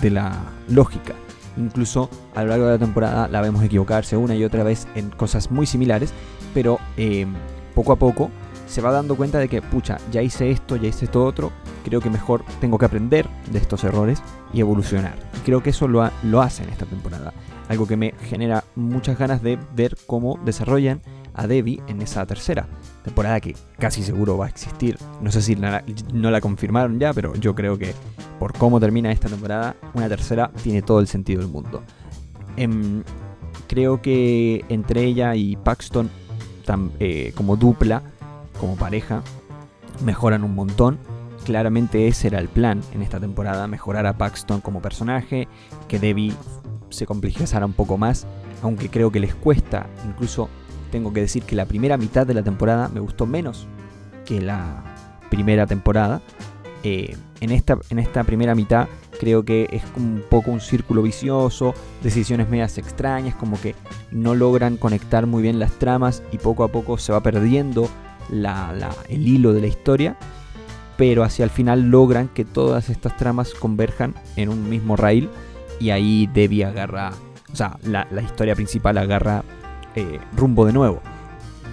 de 0.00 0.10
la 0.10 0.32
lógica. 0.68 1.14
Incluso 1.56 2.10
a 2.34 2.42
lo 2.42 2.50
largo 2.50 2.66
de 2.66 2.72
la 2.72 2.78
temporada 2.78 3.28
la 3.28 3.40
vemos 3.40 3.64
equivocarse 3.64 4.16
una 4.16 4.36
y 4.36 4.44
otra 4.44 4.62
vez 4.62 4.86
en 4.94 5.10
cosas 5.10 5.50
muy 5.50 5.66
similares, 5.66 6.12
pero 6.54 6.78
eh, 6.96 7.26
poco 7.74 7.92
a 7.92 7.96
poco 7.96 8.30
se 8.68 8.80
va 8.80 8.92
dando 8.92 9.16
cuenta 9.16 9.38
de 9.38 9.48
que, 9.48 9.62
pucha, 9.62 9.96
ya 10.12 10.22
hice 10.22 10.50
esto, 10.50 10.76
ya 10.76 10.88
hice 10.88 11.06
esto 11.06 11.24
otro, 11.24 11.50
creo 11.84 12.00
que 12.00 12.10
mejor 12.10 12.44
tengo 12.60 12.78
que 12.78 12.84
aprender 12.84 13.26
de 13.50 13.58
estos 13.58 13.82
errores 13.84 14.22
y 14.52 14.60
evolucionar. 14.60 15.16
Y 15.36 15.40
creo 15.40 15.62
que 15.62 15.70
eso 15.70 15.88
lo, 15.88 16.08
lo 16.22 16.42
hace 16.42 16.62
en 16.62 16.70
esta 16.70 16.84
temporada. 16.86 17.32
Algo 17.68 17.86
que 17.86 17.96
me 17.96 18.14
genera 18.28 18.64
muchas 18.74 19.18
ganas 19.18 19.42
de 19.42 19.58
ver 19.74 19.96
cómo 20.06 20.38
desarrollan 20.44 21.00
a 21.34 21.46
Debbie 21.46 21.82
en 21.88 22.02
esa 22.02 22.26
tercera 22.26 22.68
temporada 23.06 23.40
que 23.40 23.54
casi 23.78 24.02
seguro 24.02 24.36
va 24.36 24.46
a 24.46 24.48
existir. 24.48 24.98
No 25.22 25.30
sé 25.30 25.40
si 25.40 25.54
no 25.54 26.30
la 26.30 26.40
confirmaron 26.40 26.98
ya, 26.98 27.12
pero 27.12 27.34
yo 27.36 27.54
creo 27.54 27.78
que 27.78 27.94
por 28.40 28.52
cómo 28.52 28.80
termina 28.80 29.12
esta 29.12 29.28
temporada, 29.28 29.76
una 29.94 30.08
tercera 30.08 30.50
tiene 30.62 30.82
todo 30.82 30.98
el 30.98 31.06
sentido 31.06 31.40
del 31.40 31.50
mundo. 31.50 31.84
Em, 32.56 33.04
creo 33.68 34.02
que 34.02 34.64
entre 34.68 35.04
ella 35.04 35.36
y 35.36 35.54
Paxton, 35.54 36.10
eh, 36.98 37.32
como 37.36 37.56
dupla, 37.56 38.02
como 38.58 38.74
pareja, 38.74 39.22
mejoran 40.04 40.42
un 40.42 40.56
montón. 40.56 40.98
Claramente 41.44 42.08
ese 42.08 42.26
era 42.26 42.40
el 42.40 42.48
plan 42.48 42.80
en 42.92 43.02
esta 43.02 43.20
temporada, 43.20 43.68
mejorar 43.68 44.06
a 44.06 44.18
Paxton 44.18 44.60
como 44.60 44.82
personaje, 44.82 45.46
que 45.86 46.00
Debbie 46.00 46.34
se 46.90 47.06
complejizara 47.06 47.66
un 47.66 47.72
poco 47.72 47.98
más, 47.98 48.26
aunque 48.62 48.88
creo 48.88 49.12
que 49.12 49.20
les 49.20 49.36
cuesta, 49.36 49.86
incluso 50.08 50.48
tengo 50.90 51.12
que 51.12 51.20
decir 51.20 51.42
que 51.42 51.56
la 51.56 51.66
primera 51.66 51.96
mitad 51.96 52.26
de 52.26 52.34
la 52.34 52.42
temporada 52.42 52.88
me 52.88 53.00
gustó 53.00 53.26
menos 53.26 53.66
que 54.24 54.40
la 54.40 54.82
primera 55.30 55.66
temporada. 55.66 56.20
Eh, 56.82 57.16
en, 57.40 57.50
esta, 57.50 57.78
en 57.90 57.98
esta 57.98 58.22
primera 58.24 58.54
mitad 58.54 58.88
creo 59.18 59.44
que 59.44 59.68
es 59.72 59.82
un 59.96 60.22
poco 60.28 60.50
un 60.50 60.60
círculo 60.60 61.02
vicioso, 61.02 61.74
decisiones 62.02 62.48
medias 62.48 62.78
extrañas, 62.78 63.34
como 63.34 63.60
que 63.60 63.74
no 64.10 64.34
logran 64.34 64.76
conectar 64.76 65.26
muy 65.26 65.42
bien 65.42 65.58
las 65.58 65.72
tramas 65.72 66.22
y 66.32 66.38
poco 66.38 66.64
a 66.64 66.68
poco 66.68 66.98
se 66.98 67.12
va 67.12 67.22
perdiendo 67.22 67.88
el 68.30 69.28
hilo 69.28 69.52
de 69.52 69.60
la 69.60 69.66
historia, 69.66 70.16
pero 70.96 71.22
hacia 71.22 71.44
el 71.44 71.50
final 71.50 71.90
logran 71.90 72.28
que 72.28 72.44
todas 72.44 72.88
estas 72.88 73.16
tramas 73.16 73.54
converjan 73.54 74.14
en 74.36 74.48
un 74.48 74.68
mismo 74.68 74.96
rail 74.96 75.28
y 75.78 75.90
ahí 75.90 76.28
Debbie 76.32 76.64
agarra, 76.64 77.12
o 77.52 77.56
sea, 77.56 77.78
la, 77.84 78.06
historia 78.22 78.54
principal 78.54 78.98
agarra 78.98 79.44
eh, 79.96 80.20
rumbo 80.36 80.64
de 80.66 80.72
nuevo. 80.72 81.02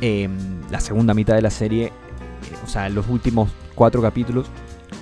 Em, 0.01 0.61
la 0.71 0.79
segunda 0.79 1.13
mitad 1.13 1.35
de 1.35 1.41
la 1.41 1.49
serie, 1.49 1.91
o 2.63 2.67
sea, 2.67 2.89
los 2.89 3.07
últimos 3.07 3.51
cuatro 3.75 4.01
capítulos, 4.01 4.47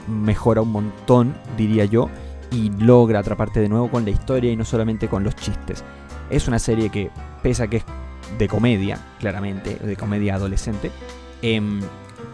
mejora 0.08 0.62
un 0.62 0.72
montón, 0.72 1.34
diría 1.58 1.86
yo, 1.86 2.10
y 2.52 2.70
logra 2.72 3.20
atraparte 3.20 3.60
de 3.60 3.70
nuevo 3.70 3.90
con 3.90 4.04
la 4.04 4.12
historia 4.12 4.52
y 4.52 4.56
no 4.56 4.66
solamente 4.66 5.08
con 5.08 5.24
los 5.24 5.36
chistes. 5.36 5.84
Es 6.30 6.48
una 6.48 6.60
serie 6.60 6.90
que, 6.90 7.10
pese 7.42 7.64
a 7.64 7.68
que 7.68 7.78
es 7.78 7.86
de 8.38 8.48
comedia, 8.48 8.98
claramente, 9.20 9.76
de 9.76 9.96
comedia 9.96 10.36
adolescente, 10.36 10.92
em, 11.42 11.80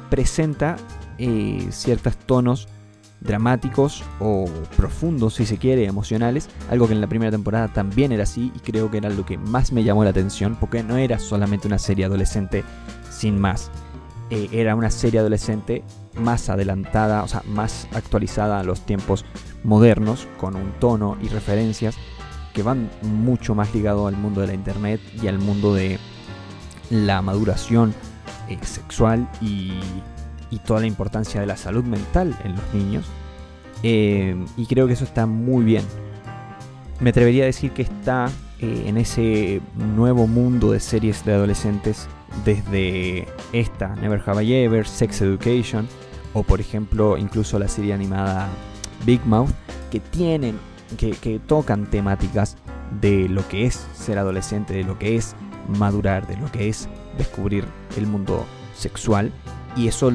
presenta 0.09 0.77
eh, 1.17 1.67
ciertos 1.71 2.15
tonos 2.17 2.67
dramáticos 3.21 4.03
o 4.19 4.45
profundos, 4.75 5.35
si 5.35 5.45
se 5.45 5.57
quiere, 5.57 5.85
emocionales, 5.85 6.49
algo 6.69 6.87
que 6.87 6.93
en 6.93 7.01
la 7.01 7.07
primera 7.07 7.31
temporada 7.31 7.67
también 7.67 8.11
era 8.11 8.23
así 8.23 8.51
y 8.55 8.59
creo 8.59 8.91
que 8.91 8.97
era 8.97 9.09
lo 9.09 9.25
que 9.25 9.37
más 9.37 9.71
me 9.71 9.83
llamó 9.83 10.03
la 10.03 10.11
atención, 10.11 10.55
porque 10.59 10.83
no 10.83 10.97
era 10.97 11.19
solamente 11.19 11.67
una 11.67 11.79
serie 11.79 12.05
adolescente 12.05 12.63
sin 13.09 13.39
más, 13.39 13.71
eh, 14.29 14.49
era 14.51 14.75
una 14.75 14.91
serie 14.91 15.19
adolescente 15.19 15.83
más 16.15 16.49
adelantada, 16.49 17.23
o 17.23 17.27
sea, 17.27 17.43
más 17.47 17.87
actualizada 17.93 18.59
a 18.59 18.63
los 18.63 18.81
tiempos 18.81 19.25
modernos, 19.63 20.27
con 20.37 20.55
un 20.55 20.71
tono 20.79 21.17
y 21.21 21.29
referencias 21.29 21.95
que 22.53 22.63
van 22.63 22.89
mucho 23.01 23.55
más 23.55 23.73
ligado 23.73 24.07
al 24.07 24.17
mundo 24.17 24.41
de 24.41 24.47
la 24.47 24.53
internet 24.53 24.99
y 25.21 25.27
al 25.27 25.39
mundo 25.39 25.73
de 25.73 25.99
la 26.89 27.21
maduración 27.21 27.93
eh, 28.49 28.57
sexual 28.63 29.29
y, 29.41 29.73
toda 30.59 30.79
la 30.79 30.87
importancia 30.87 31.41
de 31.41 31.47
la 31.47 31.57
salud 31.57 31.83
mental 31.83 32.35
en 32.43 32.55
los 32.55 32.73
niños. 32.73 33.05
Eh, 33.83 34.35
y 34.55 34.65
creo 34.65 34.87
que 34.87 34.93
eso 34.93 35.03
está 35.03 35.25
muy 35.25 35.63
bien. 35.63 35.83
Me 36.99 37.11
atrevería 37.11 37.43
a 37.43 37.47
decir 37.47 37.71
que 37.71 37.83
está 37.83 38.29
eh, 38.59 38.85
en 38.87 38.97
ese 38.97 39.61
nuevo 39.75 40.25
mundo 40.25 40.71
de 40.71 40.79
series 40.79 41.23
de 41.25 41.33
adolescentes 41.33 42.07
desde 42.43 43.27
esta, 43.53 43.95
Never 43.95 44.21
Have 44.25 44.43
I 44.43 44.53
Ever, 44.53 44.87
Sex 44.87 45.21
Education, 45.21 45.87
o 46.33 46.43
por 46.43 46.59
ejemplo 46.59 47.17
incluso 47.17 47.59
la 47.59 47.67
serie 47.67 47.93
animada 47.93 48.49
Big 49.05 49.23
Mouth, 49.25 49.51
que 49.91 49.99
tienen, 49.99 50.57
que, 50.97 51.11
que 51.11 51.39
tocan 51.39 51.85
temáticas 51.85 52.57
de 52.99 53.29
lo 53.29 53.47
que 53.47 53.65
es 53.65 53.85
ser 53.93 54.17
adolescente, 54.17 54.73
de 54.73 54.83
lo 54.83 54.97
que 54.97 55.17
es 55.17 55.35
madurar, 55.67 56.25
de 56.25 56.37
lo 56.37 56.51
que 56.51 56.69
es 56.69 56.89
descubrir 57.17 57.65
el 57.95 58.07
mundo 58.07 58.45
sexual, 58.75 59.31
y 59.75 59.87
eso 59.87 60.11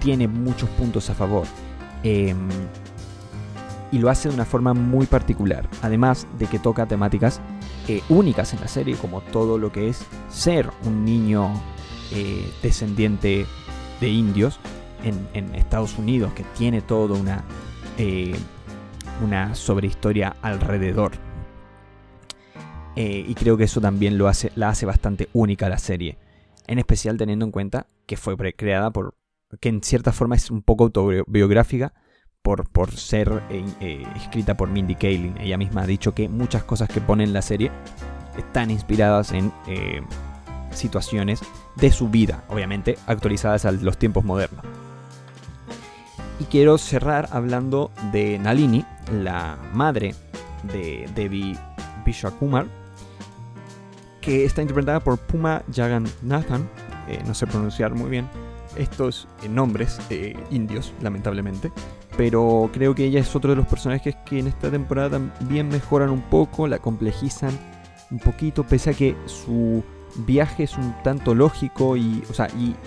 tiene 0.00 0.26
muchos 0.26 0.68
puntos 0.70 1.08
a 1.10 1.14
favor. 1.14 1.46
Em, 2.02 2.48
y 3.92 3.98
lo 3.98 4.08
hace 4.08 4.28
de 4.28 4.34
una 4.34 4.44
forma 4.44 4.72
muy 4.72 5.06
particular, 5.06 5.68
además 5.82 6.26
de 6.38 6.46
que 6.46 6.58
toca 6.58 6.86
temáticas 6.86 7.40
eh, 7.88 8.02
únicas 8.08 8.52
en 8.52 8.60
la 8.60 8.68
serie, 8.68 8.96
como 8.96 9.20
todo 9.20 9.58
lo 9.58 9.72
que 9.72 9.88
es 9.88 10.04
ser 10.28 10.70
un 10.84 11.04
niño 11.04 11.50
eh, 12.12 12.48
descendiente 12.62 13.46
de 14.00 14.08
indios 14.08 14.60
en, 15.02 15.54
Estados 15.54 15.98
Unidos, 15.98 16.32
que 16.34 16.44
tiene 16.56 16.82
toda 16.82 17.18
una, 17.18 17.42
eh, 17.98 18.34
una 19.24 19.54
sobrehistoria 19.54 20.36
alrededor. 20.42 21.12
y 22.96 23.34
creo 23.34 23.56
que 23.56 23.64
eso 23.64 23.80
también 23.80 24.18
lo 24.18 24.28
hace, 24.28 24.52
la 24.56 24.68
hace 24.68 24.84
bastante 24.84 25.28
única 25.32 25.68
la 25.68 25.78
serie. 25.78 26.18
En 26.66 26.78
especial 26.78 27.16
teniendo 27.16 27.46
en 27.46 27.50
cuenta 27.50 27.86
que 28.06 28.16
fue 28.16 28.36
creada 28.54 28.90
por. 28.90 29.14
Que 29.58 29.68
en 29.68 29.82
cierta 29.82 30.12
forma 30.12 30.36
es 30.36 30.50
un 30.50 30.62
poco 30.62 30.84
autobiográfica 30.84 31.92
por, 32.42 32.68
por 32.70 32.92
ser 32.92 33.42
eh, 33.50 33.64
eh, 33.80 34.06
escrita 34.16 34.56
por 34.56 34.70
Mindy 34.70 34.94
Kaling. 34.94 35.38
Ella 35.38 35.58
misma 35.58 35.82
ha 35.82 35.86
dicho 35.86 36.14
que 36.14 36.28
muchas 36.28 36.64
cosas 36.64 36.88
que 36.88 37.00
pone 37.00 37.24
en 37.24 37.32
la 37.32 37.42
serie 37.42 37.70
están 38.36 38.70
inspiradas 38.70 39.32
en, 39.32 39.52
eh, 39.66 40.02
situaciones 40.72 41.40
de 41.76 41.90
su 41.90 42.08
vida, 42.08 42.44
obviamente 42.48 42.96
actualizadas 43.06 43.64
a 43.64 43.72
los 43.72 43.98
tiempos 43.98 44.24
modernos. 44.24 44.64
Y 46.38 46.44
quiero 46.44 46.78
cerrar 46.78 47.28
hablando 47.32 47.90
de 48.12 48.38
Nalini, 48.38 48.84
la 49.12 49.58
madre 49.74 50.14
de 50.72 51.08
Devi 51.14 51.58
Vishwakumar, 52.04 52.66
que 54.20 54.44
está 54.44 54.62
interpretada 54.62 55.00
por 55.00 55.18
Puma 55.18 55.62
Jagannathan, 55.74 56.68
eh, 57.08 57.22
no 57.26 57.34
sé 57.34 57.46
pronunciar 57.46 57.94
muy 57.94 58.08
bien 58.08 58.28
estos 58.76 59.28
eh, 59.42 59.48
nombres 59.48 59.98
eh, 60.10 60.36
indios, 60.50 60.92
lamentablemente, 61.00 61.72
pero 62.16 62.70
creo 62.72 62.94
que 62.94 63.04
ella 63.04 63.20
es 63.20 63.34
otro 63.34 63.50
de 63.50 63.56
los 63.56 63.66
personajes 63.66 64.16
que 64.26 64.38
en 64.38 64.46
esta 64.46 64.70
temporada 64.70 65.10
también 65.10 65.68
mejoran 65.68 66.10
un 66.10 66.22
poco, 66.22 66.68
la 66.68 66.78
complejizan 66.78 67.58
un 68.10 68.18
poquito, 68.18 68.64
pese 68.64 68.90
a 68.90 68.94
que 68.94 69.16
su 69.26 69.82
viaje 70.16 70.64
es 70.64 70.76
un 70.76 70.94
tanto 71.02 71.34
lógico 71.34 71.96
y, 71.96 72.22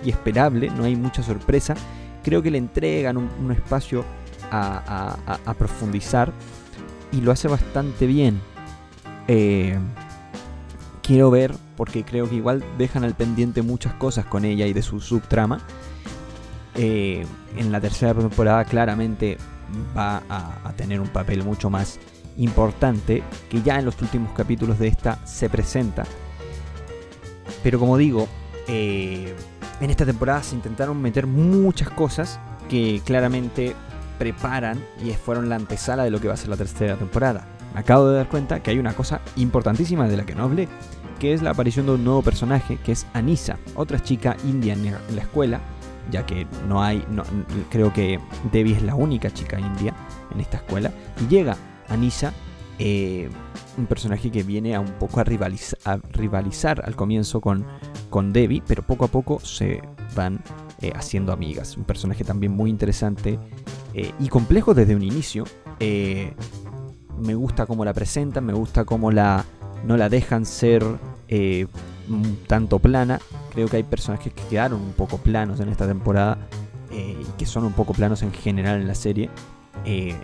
y, 0.04 0.10
esperable, 0.10 0.70
no 0.70 0.84
hay 0.84 0.96
mucha 0.96 1.24
sorpresa, 1.24 1.76
creo 2.24 2.42
que 2.42 2.52
le 2.52 2.58
entregan 2.58 3.18
un, 3.18 3.52
espacio 3.52 4.04
a, 4.52 5.56
profundizar 5.58 6.32
y 7.12 7.22
lo 7.22 7.32
hace 7.32 7.48
bastante 7.48 8.06
bien. 8.06 8.40
Eh, 9.28 9.80
quiero 11.04 11.30
ver, 11.30 11.54
porque 11.76 12.04
creo 12.04 12.28
que 12.28 12.36
igual 12.36 12.64
dejan 12.78 13.04
al 13.04 13.14
pendiente 13.14 13.62
muchas 13.62 13.94
cosas 13.94 14.26
con 14.26 14.46
ella 14.46 14.66
y 14.66 14.74
de 14.74 14.82
su 14.82 15.00
subtrama. 15.00 15.60
Eh, 16.76 17.26
en 17.56 17.72
la 17.72 17.80
tercera 17.80 18.16
temporada 18.16 18.66
claramente 18.66 19.38
va 19.96 20.24
a, 20.30 20.74
tener 20.76 21.00
un 21.00 21.10
papel 21.10 21.44
mucho 21.44 21.70
más 21.70 22.00
importante 22.38 23.22
que 23.50 23.62
ya 23.62 23.78
en 23.78 23.86
los 23.86 24.02
últimos 24.02 24.32
capítulos 24.32 24.80
de 24.80 24.88
esta 24.88 25.24
se 25.26 25.50
presenta. 25.50 26.06
Pero 27.62 27.80
como 27.80 27.98
digo, 27.98 28.28
eh, 28.68 29.36
en 29.82 29.90
esta 29.90 30.06
temporada 30.06 30.42
se 30.42 30.56
intentaron 30.56 31.00
meter 31.02 31.28
muchas 31.28 31.90
cosas 31.90 32.40
que 32.70 33.02
claramente 33.06 33.76
preparan 34.18 34.84
y 35.04 35.12
fueron 35.12 35.50
la 35.50 35.56
antesala 35.56 36.04
de 36.04 36.12
lo 36.12 36.20
que 36.20 36.28
va 36.28 36.34
a 36.34 36.38
ser 36.38 36.50
la 36.50 36.58
tercera 36.58 36.96
temporada. 36.96 37.46
Acabo 37.76 38.08
de 38.08 38.18
dar 38.18 38.30
cuenta 38.30 38.62
que 38.62 38.72
hay 38.72 38.80
una 38.80 38.94
cosa 38.94 39.22
importantísima 39.36 40.08
de 40.08 40.18
la 40.18 40.26
que 40.26 40.36
no 40.36 40.44
hablé, 40.44 40.68
que 41.20 41.34
es 41.34 41.42
la 41.42 41.52
aparición 41.52 41.86
de 41.86 41.94
un 41.94 42.04
nuevo 42.04 42.22
personaje, 42.22 42.78
que 42.84 42.92
es 42.92 43.08
Anisa, 43.14 43.58
otra 43.76 44.00
chica 44.00 44.38
india 44.44 44.74
en 44.74 44.92
la 45.16 45.22
escuela, 45.22 45.62
ya 46.12 46.26
que 46.26 46.46
no 46.68 46.84
hay, 46.84 47.04
creo 47.70 47.94
que 47.94 48.20
Debbie 48.52 48.76
es 48.76 48.84
la 48.84 48.96
única 48.96 49.32
chica 49.32 49.60
india 49.60 49.94
en 50.34 50.42
esta 50.42 50.58
escuela, 50.58 50.92
y 51.22 51.28
llega 51.28 51.58
Anisa, 51.90 52.34
eh, 52.80 53.30
un 53.78 53.86
personaje 53.86 54.32
que 54.32 54.44
viene 54.44 54.76
a 54.76 54.80
un 54.80 54.92
poco 55.00 55.20
a, 55.20 55.24
rivalizar 55.24 56.84
al 56.86 56.96
comienzo 56.96 57.42
con, 57.42 57.66
con 58.10 58.34
Debbie, 58.34 58.62
pero 58.68 58.84
poco 58.84 59.06
a 59.06 59.08
poco 59.08 59.40
se 59.40 59.82
van 60.16 60.44
eh, 60.82 60.92
haciendo 60.96 61.32
amigas. 61.32 61.78
Un 61.78 61.86
personaje 61.86 62.24
también 62.24 62.52
muy 62.52 62.70
interesante 62.70 63.40
eh, 63.94 64.12
y 64.20 64.28
complejo 64.28 64.74
desde 64.74 64.96
un 64.96 65.04
inicio 65.04 65.46
me 67.20 67.36
gusta 67.36 67.66
cómo 67.66 67.86
la 67.86 67.94
presentan, 67.94 68.46
me 68.46 68.54
gusta 68.54 68.86
cómo 68.86 69.12
la, 69.12 69.46
no 69.86 69.98
la 69.98 70.10
dejan 70.10 70.46
ser 70.46 70.84
eh, 71.28 71.68
tanto 72.48 72.80
plana. 72.80 73.20
Creo 73.54 73.68
que 73.68 73.78
hay 73.78 73.84
personajes 73.84 74.34
que 74.34 74.44
quedaron 74.44 74.82
un 74.82 74.94
poco 74.94 75.18
planos 75.18 75.60
en 75.60 75.70
esta 75.70 75.88
temporada 75.88 76.38
eh, 76.92 77.18
y 77.20 77.38
que 77.38 77.46
son 77.46 77.66
un 77.66 77.74
poco 77.74 77.94
planos 77.94 78.22
en 78.24 78.32
general 78.32 78.82
en 78.82 78.88
la 78.88 78.96
serie. 78.96 79.30
Eh, 79.86 80.16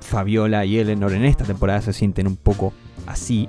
Fabiola 0.00 0.64
y 0.64 0.78
Eleanor 0.78 1.12
en 1.12 1.24
esta 1.24 1.44
temporada 1.44 1.80
se 1.80 1.92
sienten 1.92 2.26
un 2.26 2.36
poco 2.36 2.72
así. 3.06 3.48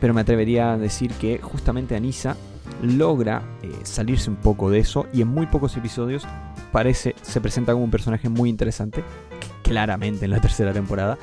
Pero 0.00 0.14
me 0.14 0.20
atrevería 0.20 0.72
a 0.72 0.78
decir 0.78 1.12
que 1.12 1.38
justamente 1.38 1.96
Anisa 1.96 2.36
logra 2.82 3.42
salirse 3.82 4.30
un 4.30 4.36
poco 4.36 4.70
de 4.70 4.78
eso 4.78 5.06
y 5.12 5.22
en 5.22 5.28
muy 5.28 5.46
pocos 5.46 5.76
episodios 5.76 6.24
parece, 6.70 7.16
se 7.22 7.40
presenta 7.40 7.72
como 7.72 7.84
un 7.84 7.90
personaje 7.90 8.28
muy 8.28 8.48
interesante, 8.48 9.02
claramente 9.64 10.26
en 10.26 10.30
la 10.30 10.40
tercera 10.40 10.72
temporada 10.72 11.18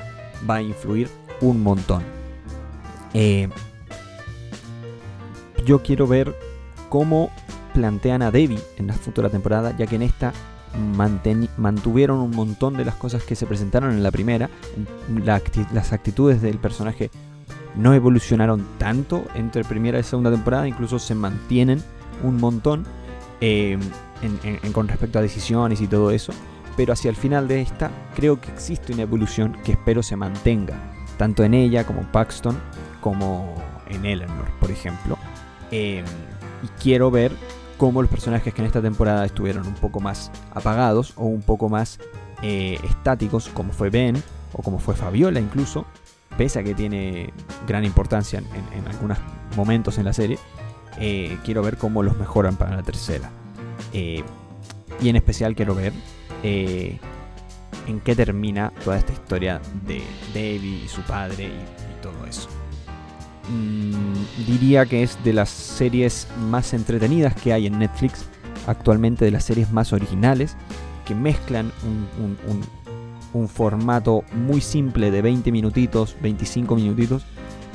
va 0.49 0.55
a 0.55 0.61
influir 0.61 1.09
un 1.41 1.61
montón. 1.61 2.03
Eh, 3.13 3.49
yo 5.65 5.81
quiero 5.81 6.07
ver 6.07 6.35
cómo 6.89 7.31
plantean 7.73 8.21
a 8.21 8.31
Debbie 8.31 8.59
en 8.77 8.87
la 8.87 8.93
futura 8.93 9.29
temporada, 9.29 9.75
ya 9.77 9.87
que 9.87 9.95
en 9.95 10.03
esta 10.03 10.33
mantuvieron 11.57 12.19
un 12.19 12.31
montón 12.31 12.75
de 12.75 12.83
las 12.83 12.95
cosas 12.95 13.23
que 13.23 13.35
se 13.35 13.45
presentaron 13.45 13.91
en 13.91 14.03
la 14.03 14.11
primera. 14.11 14.49
las 15.73 15.93
actitudes 15.93 16.41
del 16.41 16.57
personaje 16.57 17.09
no 17.75 17.93
evolucionaron 17.93 18.65
tanto 18.77 19.25
entre 19.35 19.63
primera 19.63 19.99
y 19.99 20.03
segunda 20.03 20.31
temporada, 20.31 20.67
incluso 20.67 20.99
se 20.99 21.15
mantienen 21.15 21.81
un 22.23 22.37
montón 22.37 22.85
eh, 23.41 23.77
con 24.71 24.87
respecto 24.87 25.19
a 25.19 25.21
decisiones 25.21 25.81
y 25.81 25.87
todo 25.87 26.11
eso 26.11 26.33
pero 26.75 26.93
hacia 26.93 27.09
el 27.09 27.15
final 27.15 27.47
de 27.47 27.61
esta 27.61 27.91
creo 28.15 28.39
que 28.39 28.51
existe 28.51 28.93
una 28.93 29.03
evolución 29.03 29.57
que 29.63 29.73
espero 29.73 30.03
se 30.03 30.15
mantenga, 30.15 30.75
tanto 31.17 31.43
en 31.43 31.53
ella 31.53 31.85
como 31.85 32.01
Paxton, 32.11 32.59
como 33.01 33.53
en 33.89 34.05
Eleanor, 34.05 34.47
por 34.59 34.71
ejemplo. 34.71 35.17
Em, 35.71 36.05
y 36.63 36.67
quiero 36.81 37.11
ver 37.11 37.31
cómo 37.77 38.01
los 38.01 38.09
personajes 38.09 38.53
que 38.53 38.61
en 38.61 38.67
esta 38.67 38.81
temporada 38.81 39.25
estuvieron 39.25 39.67
un 39.67 39.75
poco 39.75 39.99
más 39.99 40.31
apagados 40.53 41.13
o 41.15 41.25
un 41.25 41.41
poco 41.41 41.69
más 41.69 41.99
eh, 42.41 42.79
estáticos, 42.83 43.49
como 43.49 43.73
fue 43.73 43.89
Ben 43.89 44.21
o 44.53 44.61
como 44.61 44.79
fue 44.79 44.95
Fabiola 44.95 45.39
incluso, 45.39 45.85
pese 46.37 46.59
a 46.59 46.63
que 46.63 46.73
tiene 46.73 47.33
gran 47.67 47.83
importancia 47.83 48.39
en, 48.39 48.87
algunos 48.87 49.17
momentos 49.55 49.97
en 49.97 50.05
la 50.05 50.13
serie, 50.13 50.37
eh, 50.99 51.37
quiero 51.43 51.61
ver 51.61 51.77
cómo 51.77 52.03
los 52.03 52.17
mejoran 52.17 52.55
para 52.55 52.75
la 52.75 52.83
tercera. 52.83 53.29
Eh, 53.93 54.23
y 55.01 55.09
en 55.09 55.15
especial 55.15 55.55
quiero 55.55 55.75
ver 55.75 55.93
eh, 56.47 56.99
en 57.87 57.99
qué 58.01 58.15
termina 58.15 58.71
toda 58.83 58.99
esta 58.99 59.13
historia 59.13 59.59
de 59.87 60.03
Debbie 60.31 60.83
y 60.85 60.87
su 60.87 61.01
padre 61.01 61.45
y, 61.45 62.01
todo 62.03 62.23
eso. 62.27 62.47
Mm, 63.49 64.45
diría 64.45 64.85
que 64.85 65.01
es 65.01 65.17
de 65.23 65.33
las 65.33 65.49
series 65.49 66.27
más 66.51 66.75
entretenidas 66.75 67.33
que 67.33 67.51
hay 67.51 67.65
en 67.65 67.79
Netflix, 67.79 68.25
actualmente 68.67 69.25
de 69.25 69.31
las 69.31 69.43
series 69.43 69.71
más 69.71 69.91
originales, 69.91 70.55
que 71.03 71.15
mezclan 71.15 71.71
un, 73.33 73.47
formato 73.47 74.23
muy 74.33 74.61
simple 74.61 75.09
de 75.09 75.23
20 75.23 75.51
minutitos, 75.51 76.15
25 76.21 76.75
minutitos, 76.75 77.25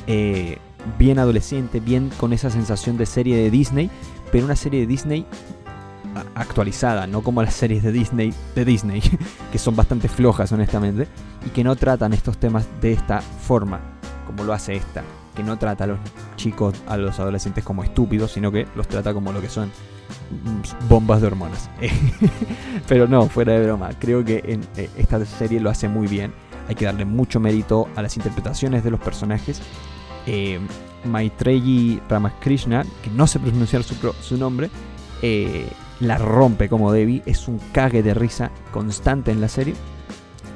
eh, 0.06 0.59
bien 0.96 1.18
adolescente, 1.18 1.80
bien 1.80 2.09
con 2.18 2.33
esa 2.33 2.50
sensación 2.50 2.96
de 2.96 3.06
serie 3.06 3.37
de 3.37 3.50
Disney, 3.50 3.90
pero 4.30 4.44
una 4.44 4.56
serie 4.56 4.80
de 4.80 4.87
Disney 4.87 5.26
actualizada, 6.35 7.07
no 7.07 7.23
como 7.23 7.42
las 7.42 7.55
series 7.55 7.83
de 7.83 7.92
Disney, 7.92 8.35
de 8.55 8.64
Disney, 8.64 9.03
que 9.53 9.59
son 9.59 9.77
bastante 9.77 10.09
flojas 10.09 10.53
honestamente, 10.53 11.09
y 11.46 11.51
que 11.51 11.64
no 11.64 11.77
tratan 11.77 12.12
estos 12.12 12.38
temas 12.38 12.66
de 12.81 12.92
esta 12.92 13.20
forma, 13.20 13.81
como 14.27 14.44
lo 14.44 14.53
hace 14.53 14.75
esta, 14.75 15.03
que 15.35 15.42
no 15.42 15.59
trata 15.59 15.85
a 15.85 15.87
los 15.88 15.99
chicos, 16.37 16.75
a 16.87 16.96
los 16.96 17.18
adolescentes 17.18 17.64
como 17.64 17.85
estúpidos, 17.85 18.33
sino 18.33 18.51
que 18.51 18.66
los 18.75 18.88
trata 18.88 19.14
como 19.14 19.33
lo 19.33 19.40
que 19.40 19.49
son 19.49 19.68
mm, 19.68 20.88
bombas 20.88 21.20
de 21.20 21.27
hormonas. 21.29 21.70
Pero 22.88 23.07
no, 23.07 23.29
fuera 23.29 23.53
de 23.53 23.64
broma, 23.64 23.90
creo 23.99 24.25
que 24.25 24.42
en 24.46 24.62
eh, 24.77 24.90
esta 24.96 25.25
serie 25.25 25.61
lo 25.61 25.70
hace 25.70 25.88
muy 25.88 26.07
bien, 26.07 26.33
hay 26.68 26.75
que 26.75 26.85
darle 26.85 27.05
mucho 27.05 27.40
mérito 27.40 27.88
a 27.96 28.03
las 28.03 28.16
interpretaciones 28.16 28.85
de 28.85 28.90
los 28.90 29.01
personajes. 29.01 29.61
Eh, 30.27 30.61
Maitreyi 31.05 32.01
Ramakrishna, 32.09 32.85
que 33.03 33.11
no 33.11 33.27
sé 33.27 33.38
pronunciar 33.38 33.83
su, 33.83 33.94
su 34.20 34.37
nombre, 34.37 34.70
eh, 35.23 35.66
la 36.00 36.18
rompe 36.18 36.68
como 36.68 36.92
Debbie, 36.92 37.22
es 37.26 37.46
un 37.46 37.58
cague 37.72 38.02
de 38.02 38.14
risa 38.14 38.50
constante 38.72 39.30
en 39.30 39.40
la 39.40 39.48
serie 39.48 39.74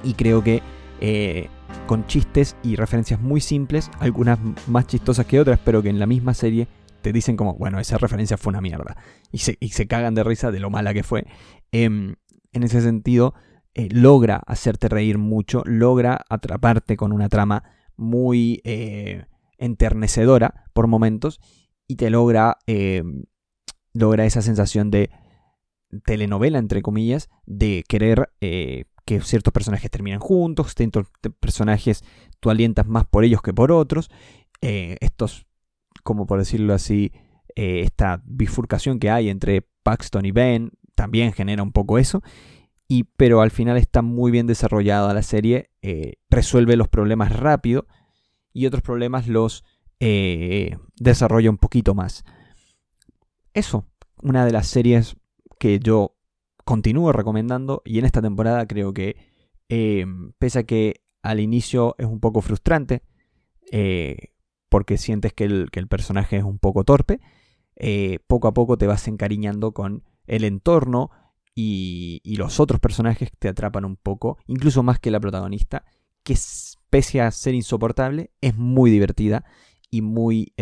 y 0.02 0.14
creo 0.14 0.42
que 0.42 0.62
eh, 1.00 1.48
con 1.86 2.06
chistes 2.06 2.56
y 2.62 2.76
referencias 2.76 3.20
muy 3.20 3.40
simples, 3.40 3.90
algunas 4.00 4.38
más 4.66 4.86
chistosas 4.86 5.26
que 5.26 5.40
otras, 5.40 5.58
pero 5.62 5.82
que 5.82 5.90
en 5.90 5.98
la 5.98 6.06
misma 6.06 6.34
serie 6.34 6.66
te 7.02 7.12
dicen 7.12 7.36
como, 7.36 7.54
bueno, 7.54 7.78
esa 7.78 7.98
referencia 7.98 8.38
fue 8.38 8.50
una 8.50 8.62
mierda 8.62 8.96
y 9.30 9.38
se, 9.38 9.86
cagan 9.86 10.14
de 10.14 10.24
risa 10.24 10.50
de 10.50 10.60
lo 10.60 10.70
mala 10.70 10.94
que 10.94 11.02
fue. 11.02 11.26
Em, 11.72 12.14
en 12.52 12.62
ese 12.62 12.80
sentido, 12.80 13.34
eh, 13.74 13.88
logra 13.90 14.36
hacerte 14.46 14.88
reír 14.88 15.18
mucho, 15.18 15.62
logra 15.66 16.24
atraparte 16.30 16.96
con 16.96 17.12
una 17.12 17.28
trama 17.28 17.64
muy 17.96 18.62
eh, 18.64 19.26
enternecedora 19.58 20.64
por 20.72 20.86
momentos 20.86 21.40
y 21.86 21.96
te 21.96 22.08
logra, 22.08 22.56
em, 22.66 23.24
logra 23.92 24.24
esa 24.24 24.40
sensación 24.40 24.90
de 24.90 25.10
telenovela, 26.02 26.58
entre 26.58 26.82
comillas, 26.82 27.30
de 27.46 27.84
querer 27.88 28.30
eh, 28.40 28.84
que 29.04 29.20
ciertos 29.20 29.52
personajes 29.52 29.90
terminen 29.90 30.20
juntos, 30.20 30.74
ciertos 30.74 31.08
personajes 31.40 32.04
tú 32.40 32.50
alientas 32.50 32.86
más 32.86 33.06
por 33.06 33.24
ellos 33.24 33.42
que 33.42 33.52
por 33.52 33.72
otros. 33.72 34.10
Eh, 34.60 34.96
estos, 35.00 35.46
como 36.02 36.26
por 36.26 36.38
decirlo 36.38 36.74
así, 36.74 37.12
eh, 37.54 37.80
esta 37.80 38.22
bifurcación 38.24 38.98
que 38.98 39.10
hay 39.10 39.28
entre 39.28 39.62
Paxton 39.82 40.24
y 40.24 40.30
Ben 40.30 40.72
también 40.94 41.32
genera 41.32 41.62
un 41.62 41.72
poco 41.72 41.98
eso. 41.98 42.22
Y, 42.88 43.04
pero 43.04 43.40
al 43.40 43.50
final 43.50 43.76
está 43.76 44.02
muy 44.02 44.30
bien 44.30 44.46
desarrollada 44.46 45.14
la 45.14 45.22
serie, 45.22 45.70
resuelve 46.28 46.76
los 46.76 46.88
problemas 46.88 47.34
rápido 47.34 47.86
y 48.52 48.66
otros 48.66 48.82
problemas 48.82 49.26
los 49.26 49.64
desarrolla 50.96 51.48
un 51.48 51.56
poquito 51.56 51.94
más. 51.94 52.24
eso, 53.54 53.86
una 54.22 54.44
de 54.44 54.52
las 54.52 54.66
series 54.66 55.16
que 55.58 55.78
yo 55.78 56.14
continúo 56.64 57.12
recomendando 57.12 57.82
y 57.84 57.98
en 57.98 58.06
esta 58.06 58.22
temporada 58.22 58.66
creo 58.66 58.92
que, 58.92 59.16
eh, 59.68 60.06
pese 60.38 60.60
a 60.60 60.62
que 60.64 61.02
al 61.22 61.40
inicio 61.40 61.94
es 61.98 62.06
un 62.06 62.20
poco 62.20 62.40
frustrante, 62.40 63.02
eh, 63.70 64.32
porque 64.68 64.98
sientes 64.98 65.32
que 65.32 65.44
el, 65.44 65.88
personaje 65.88 66.38
es 66.38 66.44
un 66.44 66.58
poco 66.58 66.84
torpe, 66.84 67.20
eh, 67.76 68.18
poco 68.26 68.48
a 68.48 68.54
poco 68.54 68.76
te 68.76 68.86
vas 68.86 69.06
encariñando 69.08 69.72
con 69.72 70.04
el 70.26 70.44
entorno 70.44 71.10
y, 71.54 72.20
los 72.36 72.58
otros 72.60 72.80
personajes 72.80 73.30
te 73.38 73.48
atrapan 73.48 73.84
un 73.84 73.96
poco, 73.96 74.38
incluso 74.46 74.82
más 74.82 74.98
que 74.98 75.10
la 75.10 75.20
protagonista, 75.20 75.84
que 76.24 76.36
pese 76.90 77.20
a 77.20 77.30
ser 77.30 77.54
insoportable, 77.54 78.32
es 78.40 78.56
muy 78.56 78.90
divertida 78.90 79.44
y 79.90 80.02
muy 80.02 80.52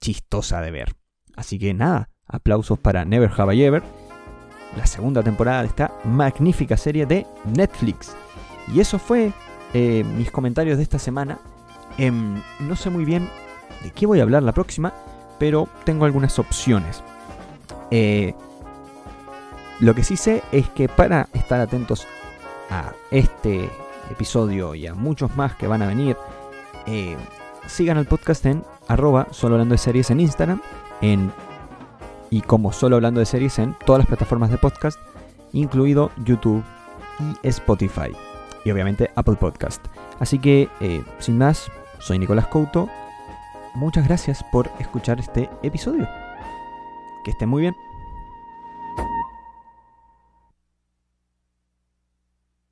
chistosa 0.00 0.60
de 0.60 0.70
ver. 0.70 0.96
Así 1.36 1.58
que 1.58 1.74
nada, 1.74 2.10
aplausos 2.32 2.78
para 2.78 3.04
Never 3.04 3.30
Have 3.36 3.54
I 3.54 3.64
Ever, 3.64 3.82
la 4.76 4.86
segunda 4.86 5.22
temporada 5.22 5.62
de 5.62 5.68
esta 5.68 5.92
magnífica 6.04 6.76
serie 6.76 7.06
de 7.06 7.26
Netflix. 7.44 8.14
Y 8.72 8.80
eso 8.80 8.98
fue 8.98 9.32
eh, 9.74 10.04
mis 10.16 10.30
comentarios 10.30 10.76
de 10.76 10.82
esta 10.82 10.98
semana. 10.98 11.38
Em, 11.98 12.40
no 12.60 12.76
sé 12.76 12.90
muy 12.90 13.04
bien 13.04 13.28
de 13.82 13.90
qué 13.90 14.06
voy 14.06 14.20
a 14.20 14.22
hablar 14.22 14.42
la 14.42 14.52
próxima, 14.52 14.92
pero 15.38 15.68
tengo 15.84 16.04
algunas 16.04 16.38
opciones. 16.38 17.02
Eh, 17.90 18.34
lo 19.80 19.94
que 19.94 20.04
sí 20.04 20.16
sé 20.16 20.42
es 20.52 20.68
que 20.68 20.88
para 20.88 21.28
estar 21.32 21.60
atentos 21.60 22.06
a 22.70 22.92
este 23.10 23.70
episodio 24.10 24.74
y 24.74 24.86
a 24.86 24.94
muchos 24.94 25.34
más 25.36 25.56
que 25.56 25.66
van 25.66 25.82
a 25.82 25.86
venir, 25.86 26.16
eh, 26.86 27.16
sigan 27.66 27.96
el 27.96 28.06
podcast 28.06 28.44
en 28.46 28.64
arroba 28.88 29.28
solo 29.30 29.54
hablando 29.54 29.74
de 29.74 29.78
series 29.78 30.10
en 30.10 30.20
Instagram, 30.20 30.60
y 32.30 32.42
como 32.42 32.72
solo 32.72 32.96
hablando 32.96 33.20
de 33.20 33.26
series 33.26 33.58
en 33.58 33.76
todas 33.84 34.00
las 34.00 34.06
plataformas 34.06 34.50
de 34.50 34.58
podcast, 34.58 34.98
incluido 35.52 36.10
YouTube 36.24 36.64
y 37.18 37.48
Spotify. 37.48 38.12
Y 38.64 38.70
obviamente 38.70 39.10
Apple 39.16 39.36
Podcast. 39.36 39.84
Así 40.18 40.38
que, 40.38 40.68
eh, 40.80 41.02
sin 41.18 41.38
más, 41.38 41.70
soy 41.98 42.18
Nicolás 42.18 42.46
Couto. 42.46 42.88
Muchas 43.74 44.06
gracias 44.06 44.44
por 44.52 44.70
escuchar 44.78 45.18
este 45.18 45.48
episodio. 45.62 46.08
Que 47.24 47.32
estén 47.32 47.48
muy 47.48 47.62
bien. 47.62 47.89